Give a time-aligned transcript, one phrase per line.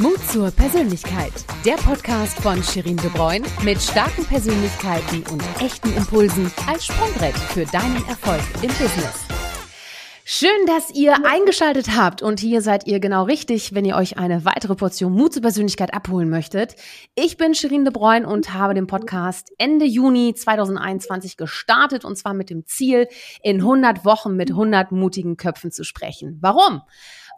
[0.00, 1.32] Mut zur Persönlichkeit.
[1.64, 7.64] Der Podcast von Shirin De Bruyne mit starken Persönlichkeiten und echten Impulsen als Sprungbrett für
[7.66, 9.24] deinen Erfolg im Business.
[10.26, 14.44] Schön, dass ihr eingeschaltet habt und hier seid ihr genau richtig, wenn ihr euch eine
[14.44, 16.74] weitere Portion Mut zur Persönlichkeit abholen möchtet.
[17.14, 22.34] Ich bin Shirin De Bruyne und habe den Podcast Ende Juni 2021 gestartet und zwar
[22.34, 23.06] mit dem Ziel,
[23.42, 26.38] in 100 Wochen mit 100 mutigen Köpfen zu sprechen.
[26.40, 26.80] Warum?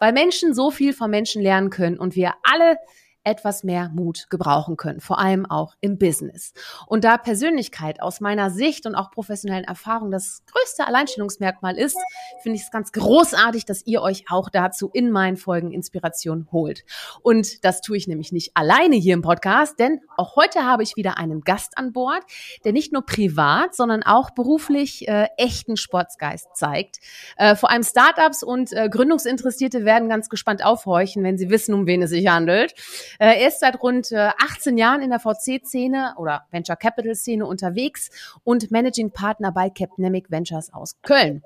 [0.01, 2.77] Weil Menschen so viel von Menschen lernen können und wir alle
[3.27, 6.53] etwas mehr Mut gebrauchen können, vor allem auch im Business.
[6.87, 11.99] Und da Persönlichkeit aus meiner Sicht und auch professionellen Erfahrung das größte Alleinstellungsmerkmal ist,
[12.43, 16.85] finde ich es ganz großartig, dass ihr euch auch dazu in meinen Folgen Inspiration holt.
[17.21, 20.97] Und das tue ich nämlich nicht alleine hier im Podcast, denn auch heute habe ich
[20.97, 22.23] wieder einen Gast an Bord,
[22.65, 26.99] der nicht nur privat, sondern auch beruflich äh, echten Sportsgeist zeigt.
[27.37, 31.87] Äh, vor allem Startups und äh, Gründungsinteressierte werden ganz gespannt aufhorchen, wenn sie wissen, um
[31.87, 32.75] wen es sich handelt.
[33.19, 38.11] Äh, er ist seit rund 18 äh, Jahren in der VC-Szene oder Venture Capital-Szene unterwegs
[38.45, 41.43] und Managing Partner bei Capnemic Ventures aus Köln.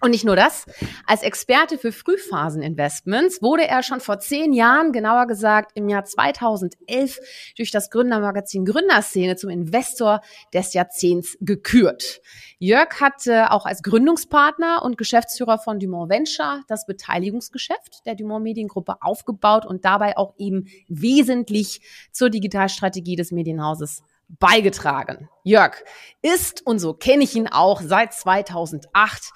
[0.00, 0.66] Und nicht nur das,
[1.06, 7.18] als Experte für Frühphaseninvestments wurde er schon vor zehn Jahren, genauer gesagt im Jahr 2011,
[7.56, 10.20] durch das Gründermagazin Gründerszene zum Investor
[10.52, 12.20] des Jahrzehnts gekürt.
[12.58, 18.44] Jörg hat äh, auch als Gründungspartner und Geschäftsführer von Dumont Venture das Beteiligungsgeschäft der Dumont
[18.44, 21.80] Mediengruppe aufgebaut und dabei auch eben wesentlich
[22.12, 25.28] zur Digitalstrategie des Medienhauses beigetragen.
[25.42, 25.76] Jörg
[26.22, 29.32] ist, und so kenne ich ihn auch, seit 2008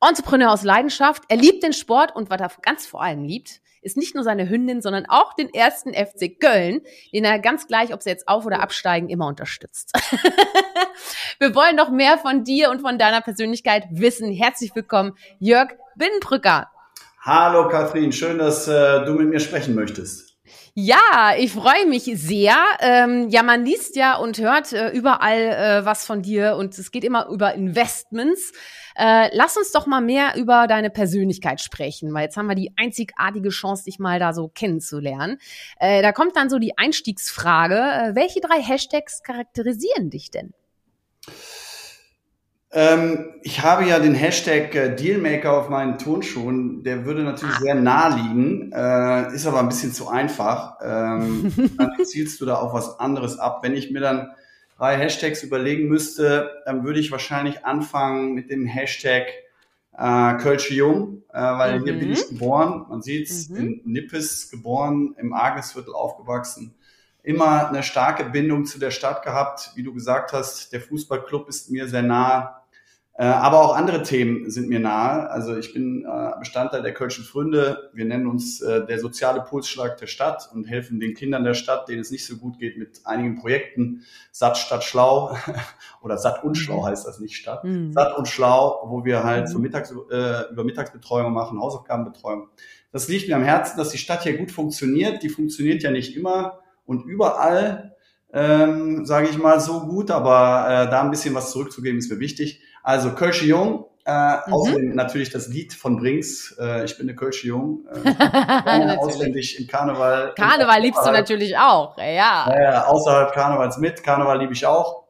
[0.00, 1.24] Entrepreneur aus Leidenschaft.
[1.28, 4.48] Er liebt den Sport und was er ganz vor allem liebt, ist nicht nur seine
[4.48, 6.80] Hündin, sondern auch den ersten FC Köln,
[7.12, 9.92] den er ganz gleich, ob sie jetzt auf- oder absteigen, immer unterstützt.
[11.38, 14.32] Wir wollen noch mehr von dir und von deiner Persönlichkeit wissen.
[14.32, 16.70] Herzlich willkommen, Jörg Binnenbrücker.
[17.20, 20.29] Hallo Kathrin, schön, dass äh, du mit mir sprechen möchtest.
[20.74, 22.56] Ja, ich freue mich sehr.
[22.80, 26.92] Ähm, ja, man liest ja und hört äh, überall äh, was von dir und es
[26.92, 28.52] geht immer über Investments.
[28.94, 32.72] Äh, lass uns doch mal mehr über deine Persönlichkeit sprechen, weil jetzt haben wir die
[32.76, 35.38] einzigartige Chance, dich mal da so kennenzulernen.
[35.78, 40.52] Äh, da kommt dann so die Einstiegsfrage, äh, welche drei Hashtags charakterisieren dich denn?
[42.72, 46.84] Ähm, ich habe ja den Hashtag äh, Dealmaker auf meinen Turnschuhen.
[46.84, 47.60] Der würde natürlich ah.
[47.60, 50.76] sehr nah liegen, äh, ist aber ein bisschen zu einfach.
[50.80, 53.60] Ähm, dann zielst du da auf was anderes ab.
[53.62, 54.30] Wenn ich mir dann
[54.76, 59.26] drei Hashtags überlegen müsste, dann würde ich wahrscheinlich anfangen mit dem Hashtag
[59.98, 61.84] äh, Kölsche Jung, äh, weil mhm.
[61.84, 62.86] hier bin ich geboren.
[62.88, 63.56] Man sieht's mhm.
[63.56, 66.76] in Nippes geboren, im Argesviertel aufgewachsen
[67.22, 69.72] immer eine starke Bindung zu der Stadt gehabt.
[69.74, 72.59] Wie du gesagt hast, der Fußballclub ist mir sehr nah.
[73.20, 75.28] Äh, aber auch andere Themen sind mir nahe.
[75.28, 77.90] Also ich bin äh, Bestandteil der Kölschen Fründe.
[77.92, 81.86] Wir nennen uns äh, der soziale Pulsschlag der Stadt und helfen den Kindern der Stadt,
[81.90, 84.04] denen es nicht so gut geht, mit einigen Projekten.
[84.32, 85.36] Satt statt schlau
[86.02, 86.86] oder satt und schlau mhm.
[86.86, 87.62] heißt das nicht Stadt.
[87.62, 87.92] Mhm.
[87.92, 89.52] Satt und schlau, wo wir halt mhm.
[89.52, 92.48] so Mittags, äh, über Mittagsbetreuung machen, Hausaufgabenbetreuung.
[92.90, 95.22] Das liegt mir am Herzen, dass die Stadt hier gut funktioniert.
[95.22, 97.96] Die funktioniert ja nicht immer und überall,
[98.32, 102.18] ähm, sage ich mal, so gut, aber äh, da ein bisschen was zurückzugeben ist mir
[102.18, 102.62] wichtig.
[102.82, 104.52] Also Kölsche Jung, äh, mhm.
[104.52, 106.56] außerdem natürlich das Lied von Brinks.
[106.58, 107.86] Äh, ich bin eine Kölsche Jung.
[108.04, 110.34] Äh, auswendig im Karneval.
[110.34, 112.46] Karneval liebst du natürlich auch, ja.
[112.48, 114.02] Naja, außerhalb Karnevals mit.
[114.02, 115.04] Karneval liebe ich auch.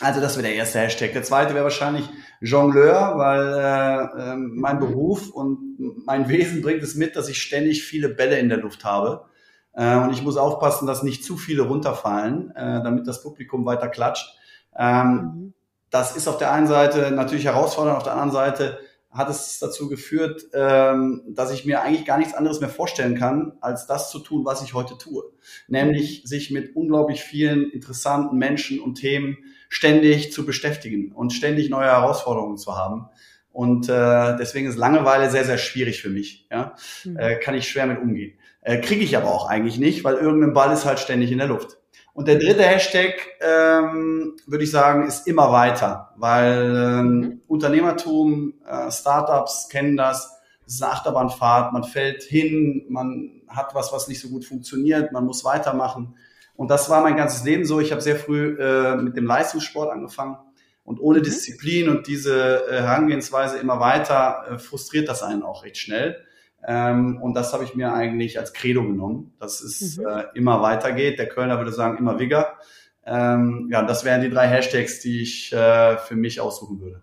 [0.00, 1.12] Also das wäre der erste Hashtag.
[1.12, 2.04] Der zweite wäre wahrscheinlich
[2.40, 4.80] Jongleur, weil äh, äh, mein mhm.
[4.80, 8.84] Beruf und mein Wesen bringt es mit, dass ich ständig viele Bälle in der Luft
[8.84, 9.24] habe.
[9.72, 13.88] Äh, und ich muss aufpassen, dass nicht zu viele runterfallen, äh, damit das Publikum weiter
[13.88, 14.36] klatscht.
[14.76, 15.52] Ähm, mhm
[15.96, 18.78] das ist auf der einen Seite natürlich herausfordernd, auf der anderen Seite
[19.10, 23.54] hat es dazu geführt, ähm, dass ich mir eigentlich gar nichts anderes mehr vorstellen kann,
[23.62, 25.24] als das zu tun, was ich heute tue.
[25.68, 29.38] Nämlich sich mit unglaublich vielen interessanten Menschen und Themen
[29.70, 33.08] ständig zu beschäftigen und ständig neue Herausforderungen zu haben.
[33.52, 36.46] Und äh, deswegen ist Langeweile sehr, sehr schwierig für mich.
[36.50, 36.74] Ja?
[37.04, 37.16] Mhm.
[37.16, 38.38] Äh, kann ich schwer mit umgehen.
[38.60, 41.46] Äh, Kriege ich aber auch eigentlich nicht, weil irgendein Ball ist halt ständig in der
[41.46, 41.78] Luft.
[42.16, 47.40] Und der dritte Hashtag, ähm, würde ich sagen, ist immer weiter, weil ähm, mhm.
[47.46, 50.40] Unternehmertum, äh, Startups kennen das.
[50.66, 55.12] Es ist eine Achterbahnfahrt, man fällt hin, man hat was, was nicht so gut funktioniert,
[55.12, 56.16] man muss weitermachen.
[56.54, 57.80] Und das war mein ganzes Leben so.
[57.80, 60.38] Ich habe sehr früh äh, mit dem Leistungssport angefangen.
[60.84, 61.24] Und ohne mhm.
[61.24, 66.24] Disziplin und diese äh, Herangehensweise immer weiter äh, frustriert das einen auch recht schnell.
[66.68, 70.06] Ähm, und das habe ich mir eigentlich als Credo genommen, dass es mhm.
[70.06, 71.18] äh, immer weitergeht.
[71.18, 72.58] Der Kölner würde sagen, immer Wigger.
[73.04, 77.02] Ähm, ja, das wären die drei Hashtags, die ich äh, für mich aussuchen würde.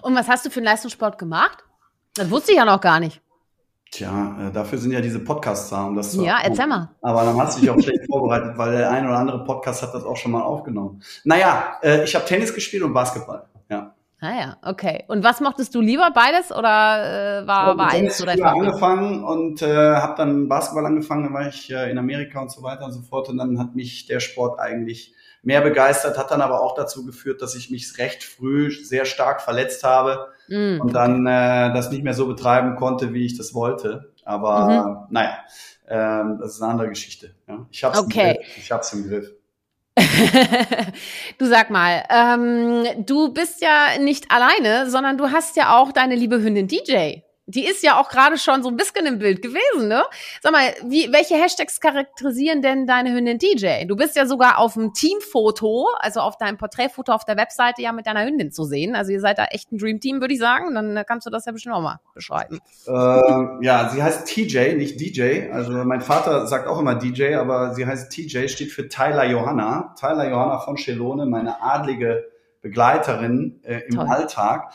[0.00, 1.64] Und was hast du für einen Leistungssport gemacht?
[2.14, 3.20] Das wusste ich ja noch gar nicht.
[3.90, 6.88] Tja, äh, dafür sind ja diese Podcasts da, um das zu Ja, erzähl mal.
[7.02, 9.92] Aber dann hast du dich auch schlecht vorbereitet, weil der ein oder andere Podcast hat
[9.92, 11.02] das auch schon mal aufgenommen.
[11.24, 13.44] Naja, äh, ich habe Tennis gespielt und Basketball.
[14.24, 15.02] Ah ja, okay.
[15.08, 18.52] Und was mochtest du lieber, beides oder äh, war, war eins oder etwas?
[18.52, 22.62] angefangen und äh, habe dann Basketball angefangen, dann war ich äh, in Amerika und so
[22.62, 26.40] weiter und so fort und dann hat mich der Sport eigentlich mehr begeistert, hat dann
[26.40, 30.94] aber auch dazu geführt, dass ich mich recht früh sehr stark verletzt habe mm, und
[30.94, 34.12] dann äh, das nicht mehr so betreiben konnte, wie ich das wollte.
[34.24, 35.14] Aber mhm.
[35.14, 35.36] naja,
[35.86, 37.34] äh, das ist eine andere Geschichte.
[37.48, 37.66] Ja.
[37.72, 38.30] Ich habe es okay.
[38.30, 38.56] im Griff.
[38.56, 39.32] Ich hab's im Griff.
[41.38, 46.14] du sag mal, ähm, du bist ja nicht alleine, sondern du hast ja auch deine
[46.14, 47.20] liebe Hündin DJ
[47.54, 50.04] die ist ja auch gerade schon so ein bisschen im Bild gewesen, ne?
[50.40, 53.84] Sag mal, wie, welche Hashtags charakterisieren denn deine Hündin DJ?
[53.86, 57.92] Du bist ja sogar auf dem Teamfoto, also auf deinem Porträtfoto auf der Webseite ja
[57.92, 58.94] mit deiner Hündin zu sehen.
[58.94, 60.74] Also ihr seid da echt ein Dream Team, würde ich sagen.
[60.74, 62.60] Dann kannst du das ja bestimmt auch mal beschreiben.
[62.86, 65.50] Äh, ja, sie heißt TJ, nicht DJ.
[65.52, 69.94] Also mein Vater sagt auch immer DJ, aber sie heißt TJ, steht für Tyler Johanna.
[69.98, 72.31] Tyler Johanna von Schelone, meine adlige
[72.62, 74.06] Begleiterin äh, im Toll.
[74.06, 74.72] Alltag.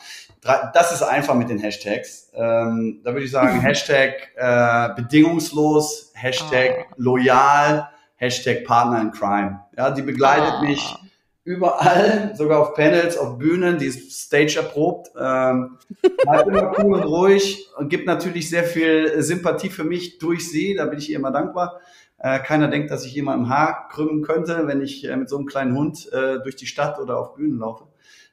[0.72, 2.30] Das ist einfach mit den Hashtags.
[2.34, 6.94] Ähm, da würde ich sagen, Hashtag äh, bedingungslos, Hashtag oh.
[6.96, 9.60] loyal, Hashtag Partner in Crime.
[9.76, 10.64] Ja, die begleitet oh.
[10.64, 10.96] mich
[11.44, 15.78] überall, sogar auf Panels, auf Bühnen, die ist Stage erprobt, ähm,
[16.22, 20.86] bleibt immer cool und ruhig gibt natürlich sehr viel Sympathie für mich durch sie, da
[20.86, 21.80] bin ich ihr immer dankbar.
[22.18, 25.46] Äh, keiner denkt, dass ich jemandem Haar krümmen könnte, wenn ich äh, mit so einem
[25.46, 27.86] kleinen Hund äh, durch die Stadt oder auf Bühnen laufe.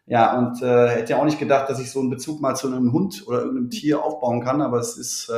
[0.07, 2.68] Ja, und äh, hätte ja auch nicht gedacht, dass ich so einen Bezug mal zu
[2.68, 5.34] einem Hund oder irgendeinem Tier aufbauen kann, aber es ist, äh,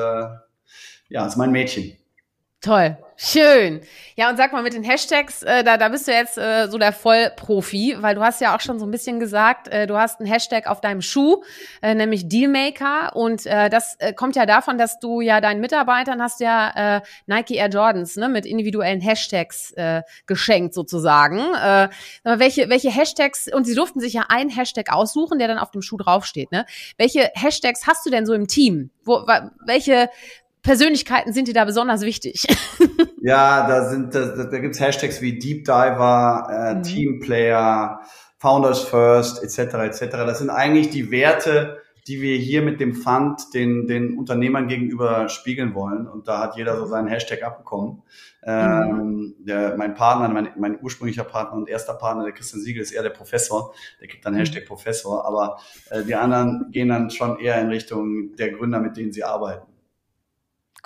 [1.09, 1.93] ja, es ist mein Mädchen.
[2.61, 2.97] Toll.
[3.19, 3.81] Schön.
[4.15, 6.77] Ja, und sag mal, mit den Hashtags, äh, da, da bist du jetzt äh, so
[6.77, 10.19] der Vollprofi, weil du hast ja auch schon so ein bisschen gesagt, äh, du hast
[10.19, 11.41] einen Hashtag auf deinem Schuh,
[11.81, 13.15] äh, nämlich Dealmaker.
[13.15, 17.01] Und äh, das äh, kommt ja davon, dass du ja deinen Mitarbeitern hast ja äh,
[17.25, 21.39] Nike Air Jordans ne, mit individuellen Hashtags äh, geschenkt sozusagen.
[21.39, 21.89] Äh,
[22.23, 25.81] welche, welche Hashtags, und sie durften sich ja einen Hashtag aussuchen, der dann auf dem
[25.81, 26.51] Schuh draufsteht.
[26.51, 26.67] Ne?
[26.99, 28.91] Welche Hashtags hast du denn so im Team?
[29.03, 29.25] Wo,
[29.65, 30.09] welche,
[30.67, 32.45] Persönlichkeiten sind dir da besonders wichtig?
[33.21, 36.83] ja, da sind da, da gibt's Hashtags wie Deep Diver, äh, mhm.
[36.83, 38.01] Teamplayer,
[38.39, 39.75] Founders First, etc.
[39.75, 39.99] etc.
[40.11, 41.77] Das sind eigentlich die Werte,
[42.07, 46.05] die wir hier mit dem Fund den, den Unternehmern gegenüber spiegeln wollen.
[46.05, 48.03] Und da hat jeder so seinen Hashtag abbekommen.
[48.43, 49.35] Ähm, mhm.
[49.39, 53.03] der, mein Partner, mein, mein ursprünglicher Partner und erster Partner, der Christian Siegel, ist eher
[53.03, 53.73] der Professor.
[54.01, 54.39] Der kriegt dann mhm.
[54.39, 55.25] Hashtag Professor.
[55.25, 55.59] Aber
[55.91, 59.76] äh, die anderen gehen dann schon eher in Richtung der Gründer, mit denen sie arbeiten.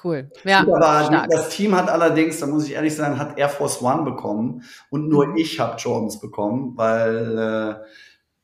[0.04, 0.32] Cool.
[0.44, 4.04] Ja, aber das Team hat allerdings, da muss ich ehrlich sagen, hat Air Force One
[4.04, 5.38] bekommen und nur mhm.
[5.38, 7.86] ich habe Jordans bekommen, weil äh,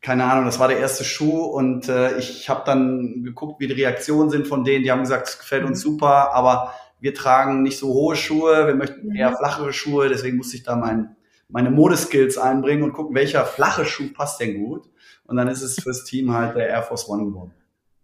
[0.02, 3.74] keine Ahnung, das war der erste Schuh und äh, ich habe dann geguckt, wie die
[3.74, 4.84] Reaktionen sind von denen.
[4.84, 5.92] Die haben gesagt, es gefällt uns mhm.
[5.92, 9.16] super, aber wir tragen nicht so hohe Schuhe, wir möchten mhm.
[9.16, 11.16] eher flachere Schuhe, deswegen musste ich da mein,
[11.50, 14.90] meine Modeskills einbringen und gucken, welcher flache Schuh passt denn gut.
[15.26, 17.54] Und dann ist es fürs Team halt der Air Force One geworden.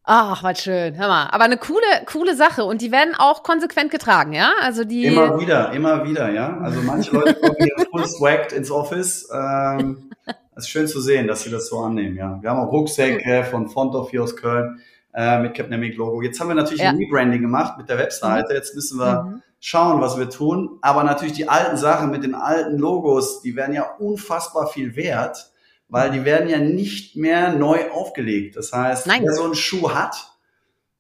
[0.05, 0.97] Ach, was schön.
[0.97, 1.27] Hör mal.
[1.31, 2.65] Aber eine coole, coole Sache.
[2.65, 4.51] Und die werden auch konsequent getragen, ja?
[4.61, 5.05] Also die.
[5.05, 6.57] Immer wieder, immer wieder, ja.
[6.59, 9.29] Also manche Leute kommen hier full swagged ins Office.
[9.33, 10.11] Ähm,
[10.55, 12.37] es ist schön zu sehen, dass sie das so annehmen, ja.
[12.41, 14.81] Wir haben auch Rucksäcke von Fontov hier aus Köln
[15.13, 16.21] äh, mit Capnemic Logo.
[16.21, 16.89] Jetzt haben wir natürlich ja.
[16.89, 18.49] ein Rebranding gemacht mit der Webseite.
[18.49, 18.55] Mhm.
[18.55, 19.41] Jetzt müssen wir mhm.
[19.61, 20.79] schauen, was wir tun.
[20.81, 25.52] Aber natürlich die alten Sachen mit den alten Logos, die werden ja unfassbar viel wert
[25.93, 28.55] weil die werden ja nicht mehr neu aufgelegt.
[28.55, 29.21] Das heißt, Nein.
[29.23, 30.15] wer so einen Schuh hat,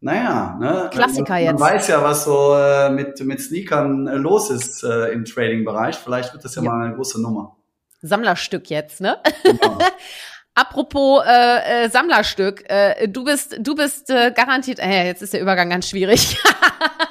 [0.01, 1.59] naja, ne, Klassiker man, man jetzt.
[1.59, 5.95] weiß ja, was so äh, mit, mit Sneakern äh, los ist äh, im Trading-Bereich.
[5.95, 7.55] Vielleicht wird das ja, ja, mal eine große Nummer.
[8.03, 9.17] Sammlerstück jetzt, ne?
[9.43, 9.79] Genau.
[10.53, 15.41] Apropos äh, äh, Sammlerstück, äh, du bist, du bist äh, garantiert, äh, jetzt ist der
[15.41, 16.37] Übergang ganz schwierig.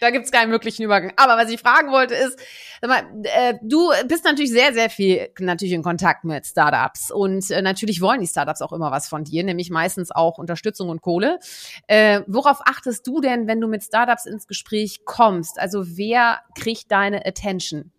[0.00, 1.12] da gibt's keinen möglichen Übergang.
[1.16, 2.38] Aber was ich fragen wollte ist,
[2.80, 7.50] sag mal, äh, du bist natürlich sehr, sehr viel natürlich in Kontakt mit Startups und
[7.50, 11.02] äh, natürlich wollen die Startups auch immer was von dir, nämlich meistens auch Unterstützung und
[11.02, 11.38] Kohle.
[11.86, 15.58] Äh, worauf achtest du denn, wenn du mit Startups ins Gespräch kommst?
[15.58, 17.92] Also wer kriegt deine Attention?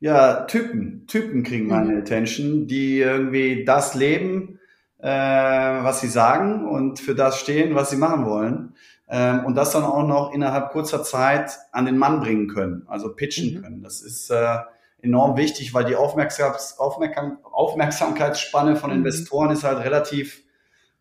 [0.00, 1.98] ja, Typen, Typen kriegen meine mhm.
[1.98, 4.58] Attention, die irgendwie das leben,
[4.98, 8.74] äh, was sie sagen und für das stehen, was sie machen wollen.
[9.08, 13.14] Ähm, und das dann auch noch innerhalb kurzer Zeit an den Mann bringen können, also
[13.14, 13.62] pitchen mhm.
[13.62, 13.82] können.
[13.82, 14.58] Das ist äh,
[15.00, 18.96] enorm wichtig, weil die Aufmerksams Aufmerksam Aufmerksamkeitsspanne von mhm.
[18.96, 20.42] Investoren ist halt relativ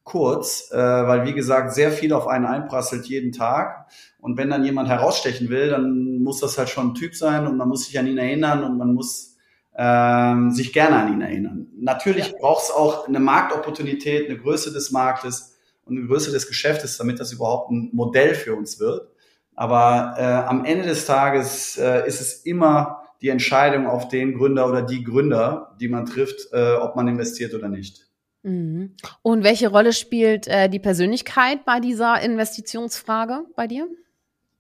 [0.04, 3.88] kurz, äh, weil wie gesagt sehr viel auf einen einprasselt jeden Tag.
[4.20, 7.58] Und wenn dann jemand herausstechen will, dann muss das halt schon ein Typ sein und
[7.58, 9.36] man muss sich an ihn erinnern und man muss
[9.76, 11.68] ähm, sich gerne an ihn erinnern.
[11.76, 12.38] Natürlich ja.
[12.40, 15.55] braucht es auch eine Marktopportunität, eine Größe des Marktes
[15.86, 19.08] und eine Größe des Geschäftes, damit das überhaupt ein Modell für uns wird.
[19.56, 24.68] Aber äh, am Ende des Tages äh, ist es immer die Entscheidung auf den Gründer
[24.68, 28.08] oder die Gründer, die man trifft, äh, ob man investiert oder nicht.
[28.44, 28.96] Mhm.
[29.22, 33.88] Und welche Rolle spielt äh, die Persönlichkeit bei dieser Investitionsfrage bei dir?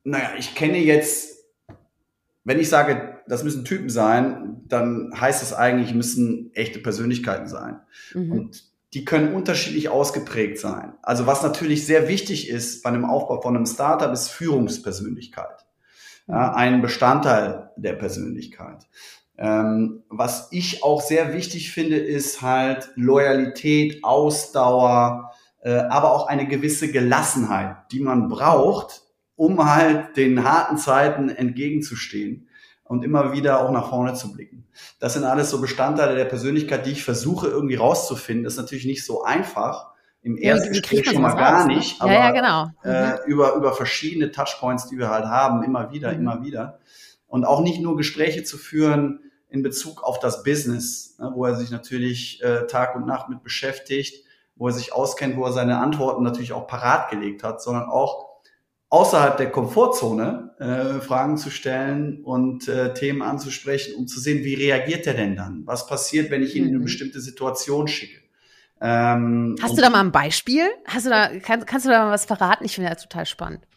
[0.04, 1.46] Naja, ich kenne jetzt,
[2.44, 7.80] wenn ich sage, das müssen Typen sein, dann heißt es eigentlich, müssen echte Persönlichkeiten sein.
[8.14, 8.32] Mhm.
[8.32, 8.64] Und
[8.96, 10.94] die können unterschiedlich ausgeprägt sein.
[11.04, 15.66] Also was natürlich sehr wichtig ist bei einem Aufbau von einem Startup, ist Führungspersönlichkeit.
[16.28, 18.88] Ja, ein Bestandteil der Persönlichkeit.
[19.38, 26.48] Ähm, was ich auch sehr wichtig finde, ist halt Loyalität, Ausdauer, äh, aber auch eine
[26.48, 29.04] gewisse Gelassenheit, die man braucht,
[29.36, 32.45] um halt den harten Zeiten entgegenzustehen
[32.86, 34.66] und immer wieder auch nach vorne zu blicken.
[35.00, 38.44] Das sind alles so Bestandteile der Persönlichkeit, die ich versuche irgendwie rauszufinden.
[38.44, 39.92] Das ist natürlich nicht so einfach.
[40.22, 41.76] Im ersten ja, Gespräch schon mal gar raus, ne?
[41.76, 42.72] nicht, aber ja, ja, genau.
[42.84, 43.18] äh, mhm.
[43.28, 46.20] über, über verschiedene Touchpoints, die wir halt haben, immer wieder, mhm.
[46.20, 46.80] immer wieder.
[47.28, 51.56] Und auch nicht nur Gespräche zu führen in Bezug auf das Business, ne, wo er
[51.56, 54.26] sich natürlich äh, Tag und Nacht mit beschäftigt,
[54.56, 58.25] wo er sich auskennt, wo er seine Antworten natürlich auch parat gelegt hat, sondern auch
[58.96, 64.54] außerhalb der Komfortzone äh, Fragen zu stellen und äh, Themen anzusprechen, um zu sehen, wie
[64.54, 65.64] reagiert er denn dann?
[65.66, 66.68] Was passiert, wenn ich ihn mhm.
[66.70, 66.86] in eine mhm.
[66.86, 68.22] bestimmte Situation schicke?
[68.80, 70.64] Ähm, Hast du da mal ein Beispiel?
[70.86, 72.64] Hast du da, kann, kannst du da mal was verraten?
[72.64, 73.68] Ich finde das total spannend.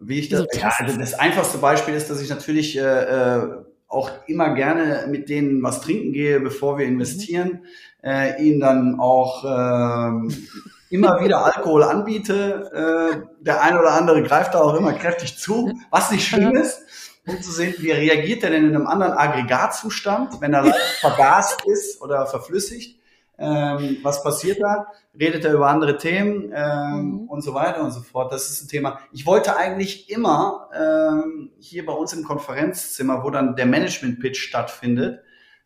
[0.00, 3.48] Wie ich das, so ja, also das einfachste Beispiel ist, dass ich natürlich äh, äh,
[3.86, 7.60] auch immer gerne mit denen was trinken gehe, bevor wir investieren,
[8.02, 8.08] mhm.
[8.10, 10.34] äh, ihnen dann auch äh,
[10.94, 12.70] immer wieder Alkohol anbiete.
[12.72, 16.82] Äh, der eine oder andere greift da auch immer kräftig zu, was nicht schlimm ist,
[17.26, 22.00] um zu sehen, wie reagiert er denn in einem anderen Aggregatzustand, wenn er vergast ist
[22.00, 23.00] oder verflüssigt.
[23.36, 24.86] Ähm, was passiert da?
[25.18, 27.28] Redet er über andere Themen ähm, mhm.
[27.28, 28.32] und so weiter und so fort.
[28.32, 29.00] Das ist ein Thema.
[29.10, 35.23] Ich wollte eigentlich immer ähm, hier bei uns im Konferenzzimmer, wo dann der Management-Pitch stattfindet,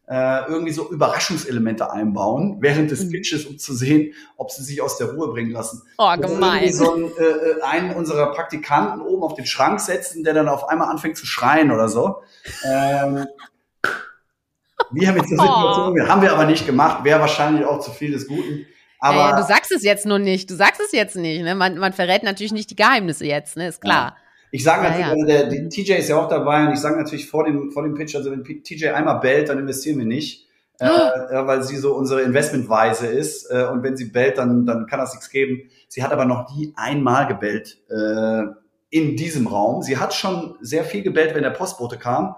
[0.09, 3.11] äh, irgendwie so Überraschungselemente einbauen während des mhm.
[3.11, 5.83] Pitches, um zu sehen, ob sie sich aus der Ruhe bringen lassen.
[5.99, 6.73] Oh, gemein.
[6.73, 10.69] So ein, äh, äh, einen unserer Praktikanten oben auf den Schrank setzen, der dann auf
[10.69, 12.23] einmal anfängt zu schreien oder so.
[12.65, 13.27] Ähm,
[14.91, 16.09] wir haben jetzt eine Situation, oh.
[16.09, 18.67] haben wir aber nicht gemacht, wäre wahrscheinlich auch zu viel des Guten.
[19.01, 21.55] Aber ja, du sagst es jetzt nur nicht, du sagst es jetzt nicht, ne?
[21.55, 23.69] Man, man verrät natürlich nicht die Geheimnisse jetzt, ne?
[23.69, 24.17] Ist klar.
[24.17, 24.28] Ja.
[24.51, 25.13] Ich sage natürlich, ja, ja.
[25.13, 27.83] Also der, der TJ ist ja auch dabei und ich sage natürlich vor dem, vor
[27.83, 30.47] dem Pitch, also wenn TJ einmal bellt, dann investieren wir nicht.
[30.81, 30.85] Oh.
[30.85, 35.01] Äh, weil sie so unsere Investmentweise ist äh, und wenn sie bellt, dann, dann kann
[35.01, 35.69] das nichts geben.
[35.89, 38.43] Sie hat aber noch nie einmal gebellt äh,
[38.91, 39.83] in diesem Raum.
[39.83, 42.37] Sie hat schon sehr viel gebellt, wenn der Postbote kam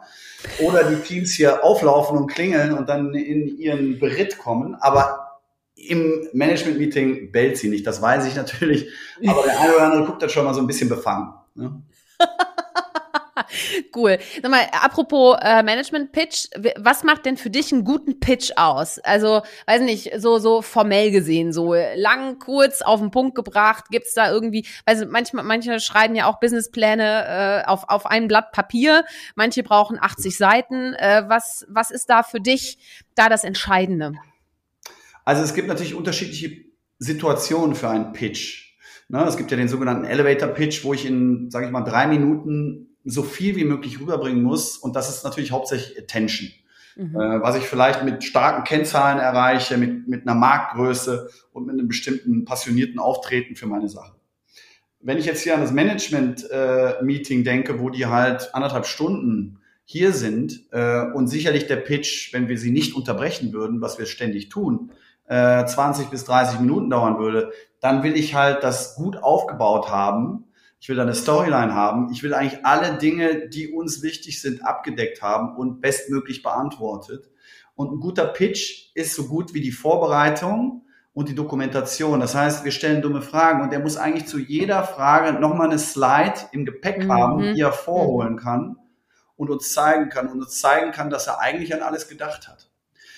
[0.61, 5.26] oder die Teams hier auflaufen und klingeln und dann in ihren Beritt kommen, aber
[5.76, 8.88] im Management-Meeting bellt sie nicht, das weiß ich natürlich,
[9.26, 11.33] aber der eine oder andere guckt dann schon mal so ein bisschen befangen.
[11.55, 11.83] Ne?
[13.95, 14.19] cool.
[14.43, 16.49] Sag mal, apropos äh, Management-Pitch,
[16.79, 18.99] was macht denn für dich einen guten Pitch aus?
[19.00, 23.87] Also, weiß nicht, so so formell gesehen, so lang, kurz, auf den Punkt gebracht.
[23.91, 28.53] Gibt's da irgendwie, also manchmal, manche schreiben ja auch Businesspläne äh, auf auf ein Blatt
[28.53, 30.95] Papier, manche brauchen 80 Seiten.
[30.95, 32.79] Äh, was was ist da für dich
[33.15, 34.12] da das Entscheidende?
[35.25, 36.65] Also es gibt natürlich unterschiedliche
[36.99, 38.70] Situationen für einen Pitch.
[39.11, 42.07] Ne, es gibt ja den sogenannten Elevator Pitch, wo ich in, sage ich mal, drei
[42.07, 44.76] Minuten so viel wie möglich rüberbringen muss.
[44.76, 46.50] Und das ist natürlich hauptsächlich Attention.
[46.95, 47.17] Mhm.
[47.17, 51.88] Äh, was ich vielleicht mit starken Kennzahlen erreiche, mit, mit einer Marktgröße und mit einem
[51.88, 54.14] bestimmten passionierten Auftreten für meine Sache.
[55.00, 60.12] Wenn ich jetzt hier an das Management-Meeting äh, denke, wo die halt anderthalb Stunden hier
[60.12, 64.50] sind äh, und sicherlich der Pitch, wenn wir sie nicht unterbrechen würden, was wir ständig
[64.50, 64.93] tun,
[65.31, 70.47] äh, 20 bis 30 Minuten dauern würde, dann will ich halt das gut aufgebaut haben.
[70.81, 72.11] Ich will eine Storyline haben.
[72.11, 77.31] Ich will eigentlich alle Dinge, die uns wichtig sind, abgedeckt haben und bestmöglich beantwortet.
[77.77, 80.83] Und ein guter Pitch ist so gut wie die Vorbereitung
[81.13, 82.19] und die Dokumentation.
[82.19, 85.79] Das heißt, wir stellen dumme Fragen und er muss eigentlich zu jeder Frage nochmal eine
[85.79, 87.13] Slide im Gepäck mhm.
[87.13, 88.77] haben, die er vorholen kann
[89.37, 92.69] und uns zeigen kann und uns zeigen kann, dass er eigentlich an alles gedacht hat.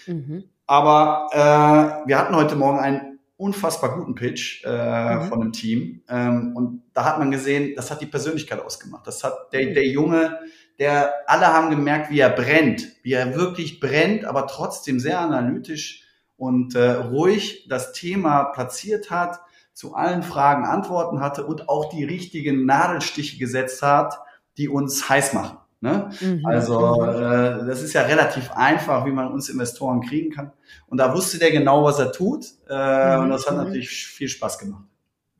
[0.06, 0.44] Mhm.
[0.72, 5.22] Aber äh, wir hatten heute Morgen einen unfassbar guten Pitch äh, mhm.
[5.24, 6.00] von dem Team.
[6.08, 9.06] Ähm, und da hat man gesehen, das hat die Persönlichkeit ausgemacht.
[9.06, 9.74] Das hat der, mhm.
[9.74, 10.38] der Junge,
[10.78, 16.04] der alle haben gemerkt, wie er brennt, wie er wirklich brennt, aber trotzdem sehr analytisch
[16.38, 19.40] und äh, ruhig das Thema platziert hat,
[19.74, 24.20] zu allen Fragen Antworten hatte und auch die richtigen Nadelstiche gesetzt hat,
[24.56, 25.58] die uns heiß machen.
[25.82, 26.10] Ne?
[26.20, 26.46] Mhm.
[26.46, 27.08] Also mhm.
[27.08, 30.52] äh, das ist ja relativ einfach, wie man uns Investoren kriegen kann.
[30.86, 32.46] Und da wusste der genau, was er tut.
[32.70, 33.24] Äh, mhm.
[33.24, 33.64] Und das hat mhm.
[33.64, 34.84] natürlich viel Spaß gemacht.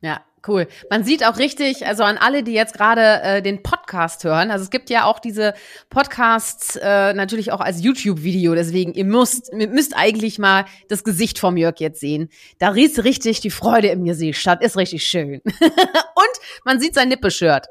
[0.01, 0.67] Ja, Cool.
[0.89, 4.63] Man sieht auch richtig, also an alle, die jetzt gerade äh, den Podcast hören, also
[4.63, 5.53] es gibt ja auch diese
[5.89, 11.39] Podcasts äh, natürlich auch als YouTube-Video, deswegen ihr müsst, ihr müsst eigentlich mal das Gesicht
[11.39, 12.27] vom Jörg jetzt sehen.
[12.59, 15.39] Da riecht richtig die Freude im Gesicht statt, ist richtig schön.
[15.45, 16.33] und
[16.65, 17.67] man sieht sein Nippeshirt.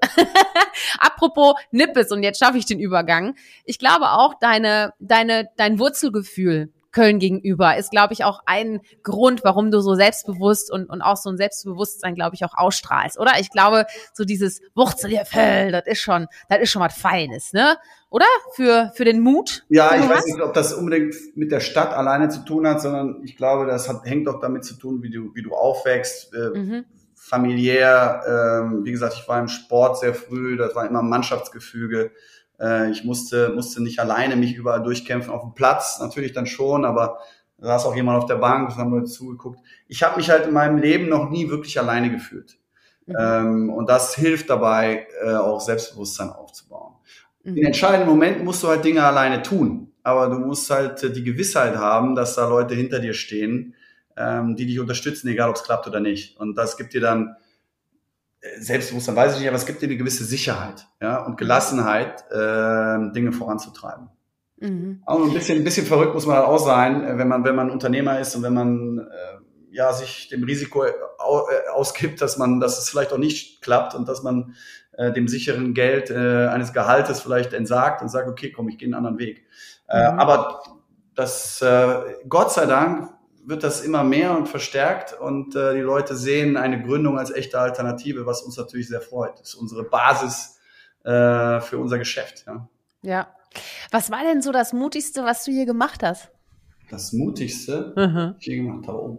[0.98, 3.34] Apropos Nippes, und jetzt schaffe ich den Übergang.
[3.66, 9.42] Ich glaube auch, deine, deine, dein Wurzelgefühl, Köln gegenüber ist, glaube ich, auch ein Grund,
[9.44, 13.32] warum du so selbstbewusst und, und auch so ein Selbstbewusstsein, glaube ich, auch ausstrahlst, oder?
[13.40, 17.76] Ich glaube, so dieses Wurzelfell, das ist schon, das ist schon was Feines, ne?
[18.11, 18.26] Oder?
[18.54, 19.64] Für, für den Mut?
[19.70, 23.22] Ja, ich weiß nicht, ob das unbedingt mit der Stadt alleine zu tun hat, sondern
[23.25, 26.58] ich glaube, das hat, hängt auch damit zu tun, wie du, wie du aufwächst, äh,
[26.58, 26.84] mhm.
[27.14, 28.22] familiär.
[28.26, 32.11] Ähm, wie gesagt, ich war im Sport sehr früh, das war immer Mannschaftsgefüge.
[32.61, 36.85] Äh, ich musste, musste nicht alleine mich überall durchkämpfen auf dem Platz, natürlich dann schon,
[36.85, 37.18] aber
[37.59, 39.61] da saß auch jemand auf der Bank, es haben Leute zugeguckt.
[39.88, 42.59] Ich habe mich halt in meinem Leben noch nie wirklich alleine gefühlt.
[43.06, 43.16] Mhm.
[43.18, 46.94] Ähm, und das hilft dabei, äh, auch Selbstbewusstsein aufzubauen.
[47.44, 47.56] Mhm.
[47.56, 51.25] In entscheidenden Momenten musst du halt Dinge alleine tun, aber du musst halt äh, die
[51.25, 53.75] Gewissheit haben, dass da Leute hinter dir stehen,
[54.16, 56.38] ähm, die dich unterstützen, egal ob es klappt oder nicht.
[56.38, 57.37] Und das gibt dir dann
[58.58, 63.12] Selbstbewusstsein weiß ich nicht, aber es gibt dir eine gewisse Sicherheit ja, und Gelassenheit, äh,
[63.12, 64.08] Dinge voranzutreiben.
[64.58, 65.02] Mhm.
[65.06, 67.54] Auch ein bisschen, ein bisschen verrückt muss man halt auch sein, äh, wenn man, wenn
[67.54, 70.92] man Unternehmer ist und wenn man äh, ja, sich dem Risiko äh,
[71.72, 74.54] ausgibt, dass man, dass es vielleicht auch nicht klappt und dass man
[74.92, 78.87] äh, dem sicheren Geld äh, eines Gehaltes vielleicht entsagt und sagt, okay, komm, ich gehe
[78.87, 79.46] einen anderen Weg.
[79.88, 80.18] Äh, mhm.
[80.18, 80.62] Äh, aber
[81.14, 81.94] das, äh,
[82.28, 83.11] Gott sei Dank,
[83.44, 87.58] wird das immer mehr und verstärkt und äh, die Leute sehen eine Gründung als echte
[87.58, 89.38] Alternative, was uns natürlich sehr freut.
[89.40, 90.58] Das ist unsere Basis
[91.04, 92.44] äh, für unser Geschäft.
[92.46, 92.68] Ja.
[93.02, 93.28] ja.
[93.90, 96.30] Was war denn so das Mutigste, was du hier gemacht hast?
[96.90, 98.14] Das Mutigste, mhm.
[98.14, 98.99] was ich hier gemacht habe.
[98.99, 99.18] Oh.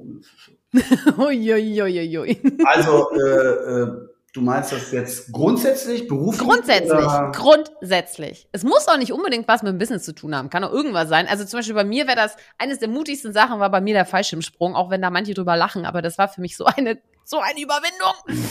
[1.17, 2.41] Uiuiuiui.
[2.65, 6.47] also äh, äh, Du meinst das jetzt grundsätzlich, beruflich?
[6.47, 7.31] Grundsätzlich, oder?
[7.35, 8.49] grundsätzlich.
[8.51, 11.07] Es muss auch nicht unbedingt was mit dem Business zu tun haben, kann auch irgendwas
[11.07, 11.27] sein.
[11.27, 14.05] Also zum Beispiel bei mir wäre das, eines der mutigsten Sachen war bei mir der
[14.05, 17.37] Fallschirmsprung, auch wenn da manche drüber lachen, aber das war für mich so eine, so
[17.39, 18.41] eine Überwindung.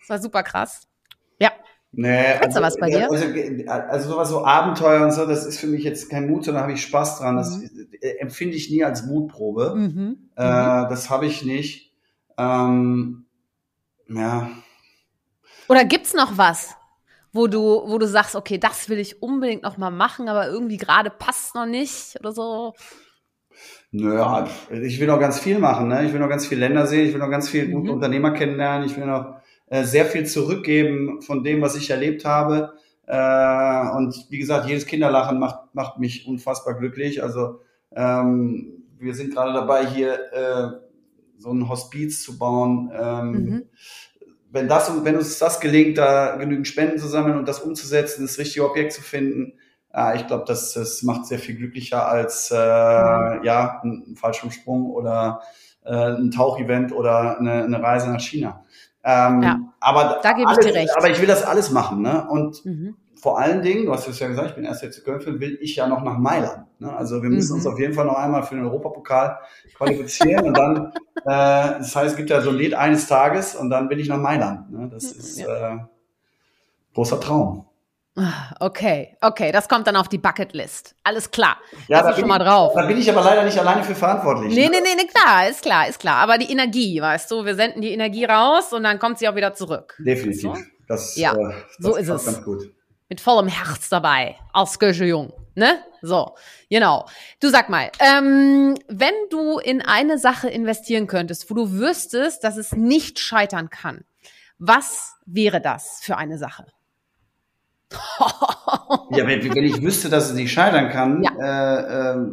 [0.00, 0.88] Das war super krass.
[1.38, 1.52] Ja.
[1.92, 3.08] Nee, Gibt's also, da was bei dir?
[3.08, 6.64] Also, also sowas so Abenteuer und so, das ist für mich jetzt kein Mut, sondern
[6.64, 7.36] habe ich Spaß dran.
[7.36, 7.88] Das mhm.
[8.18, 9.74] empfinde ich nie als Mutprobe.
[9.76, 10.30] Mhm.
[10.36, 10.88] Äh, mhm.
[10.90, 11.94] das habe ich nicht.
[12.36, 13.26] Ähm,
[14.08, 14.50] ja,
[15.68, 16.74] oder gibt's noch was,
[17.32, 20.78] wo du, wo du sagst, okay, das will ich unbedingt noch mal machen, aber irgendwie
[20.78, 22.74] gerade passt noch nicht oder so?
[23.90, 25.88] Naja, ich will noch ganz viel machen.
[25.88, 26.06] Ne?
[26.06, 27.06] Ich will noch ganz viele Länder sehen.
[27.06, 27.96] Ich will noch ganz viele gute mhm.
[27.96, 28.86] Unternehmer kennenlernen.
[28.86, 32.74] Ich will noch äh, sehr viel zurückgeben von dem, was ich erlebt habe.
[33.06, 37.22] Äh, und wie gesagt, jedes Kinderlachen macht, macht mich unfassbar glücklich.
[37.22, 37.60] Also
[37.92, 40.68] ähm, wir sind gerade dabei, hier äh,
[41.38, 42.92] so ein Hospiz zu bauen.
[42.94, 43.62] Ähm, mhm
[44.50, 48.38] wenn das wenn uns das gelingt, da genügend Spenden zu sammeln und das umzusetzen, das
[48.38, 49.54] richtige Objekt zu finden,
[49.92, 53.44] ja, ich glaube, das, das macht sehr viel glücklicher als äh, mhm.
[53.44, 55.42] ja ein, ein Fallschirmsprung oder
[55.84, 58.64] äh, ein Tauchevent oder eine, eine Reise nach China.
[59.04, 60.96] Ähm, ja, aber da gebe ich dir recht.
[60.96, 62.26] Aber ich will das alles machen, ne?
[62.28, 65.40] Und mhm vor allen Dingen, du hast es ja gesagt, ich bin erst jetzt Köln,
[65.40, 66.66] will ich ja noch nach Mailand.
[66.78, 66.94] Ne?
[66.94, 67.58] Also wir müssen mhm.
[67.58, 69.38] uns auf jeden Fall noch einmal für den Europapokal
[69.76, 70.92] qualifizieren und dann,
[71.24, 74.08] äh, das heißt, es gibt ja so ein Lied eines Tages und dann will ich
[74.08, 74.70] nach Mailand.
[74.70, 74.88] Ne?
[74.92, 75.74] Das mhm, ist ja.
[75.74, 75.78] äh,
[76.94, 77.64] großer Traum.
[78.16, 80.96] Ah, okay, okay, das kommt dann auf die Bucketlist.
[81.04, 81.56] Alles klar.
[81.86, 82.72] Ja, da bin schon mal drauf.
[82.74, 84.52] Da bin ich aber leider nicht alleine für verantwortlich.
[84.54, 84.70] Nee, ne?
[84.70, 86.16] nee, nee, nee, klar, ist klar, ist klar.
[86.16, 89.36] Aber die Energie, weißt du, wir senden die Energie raus und dann kommt sie auch
[89.36, 89.94] wieder zurück.
[90.00, 90.42] Definitiv.
[90.42, 90.56] So?
[90.88, 92.24] Das, ja, äh, das so ist es.
[92.24, 92.77] Ganz gut
[93.08, 95.32] mit vollem Herz dabei, als Gösche Jung.
[95.54, 95.78] Ne?
[96.02, 96.36] So,
[96.70, 97.06] genau.
[97.40, 102.56] Du sag mal, ähm, wenn du in eine Sache investieren könntest, wo du wüsstest, dass
[102.56, 104.04] es nicht scheitern kann,
[104.58, 106.66] was wäre das für eine Sache?
[109.10, 111.32] ja, wenn, wenn, ich wüsste, dass es nicht scheitern kann, ja.
[111.40, 112.26] äh, äh,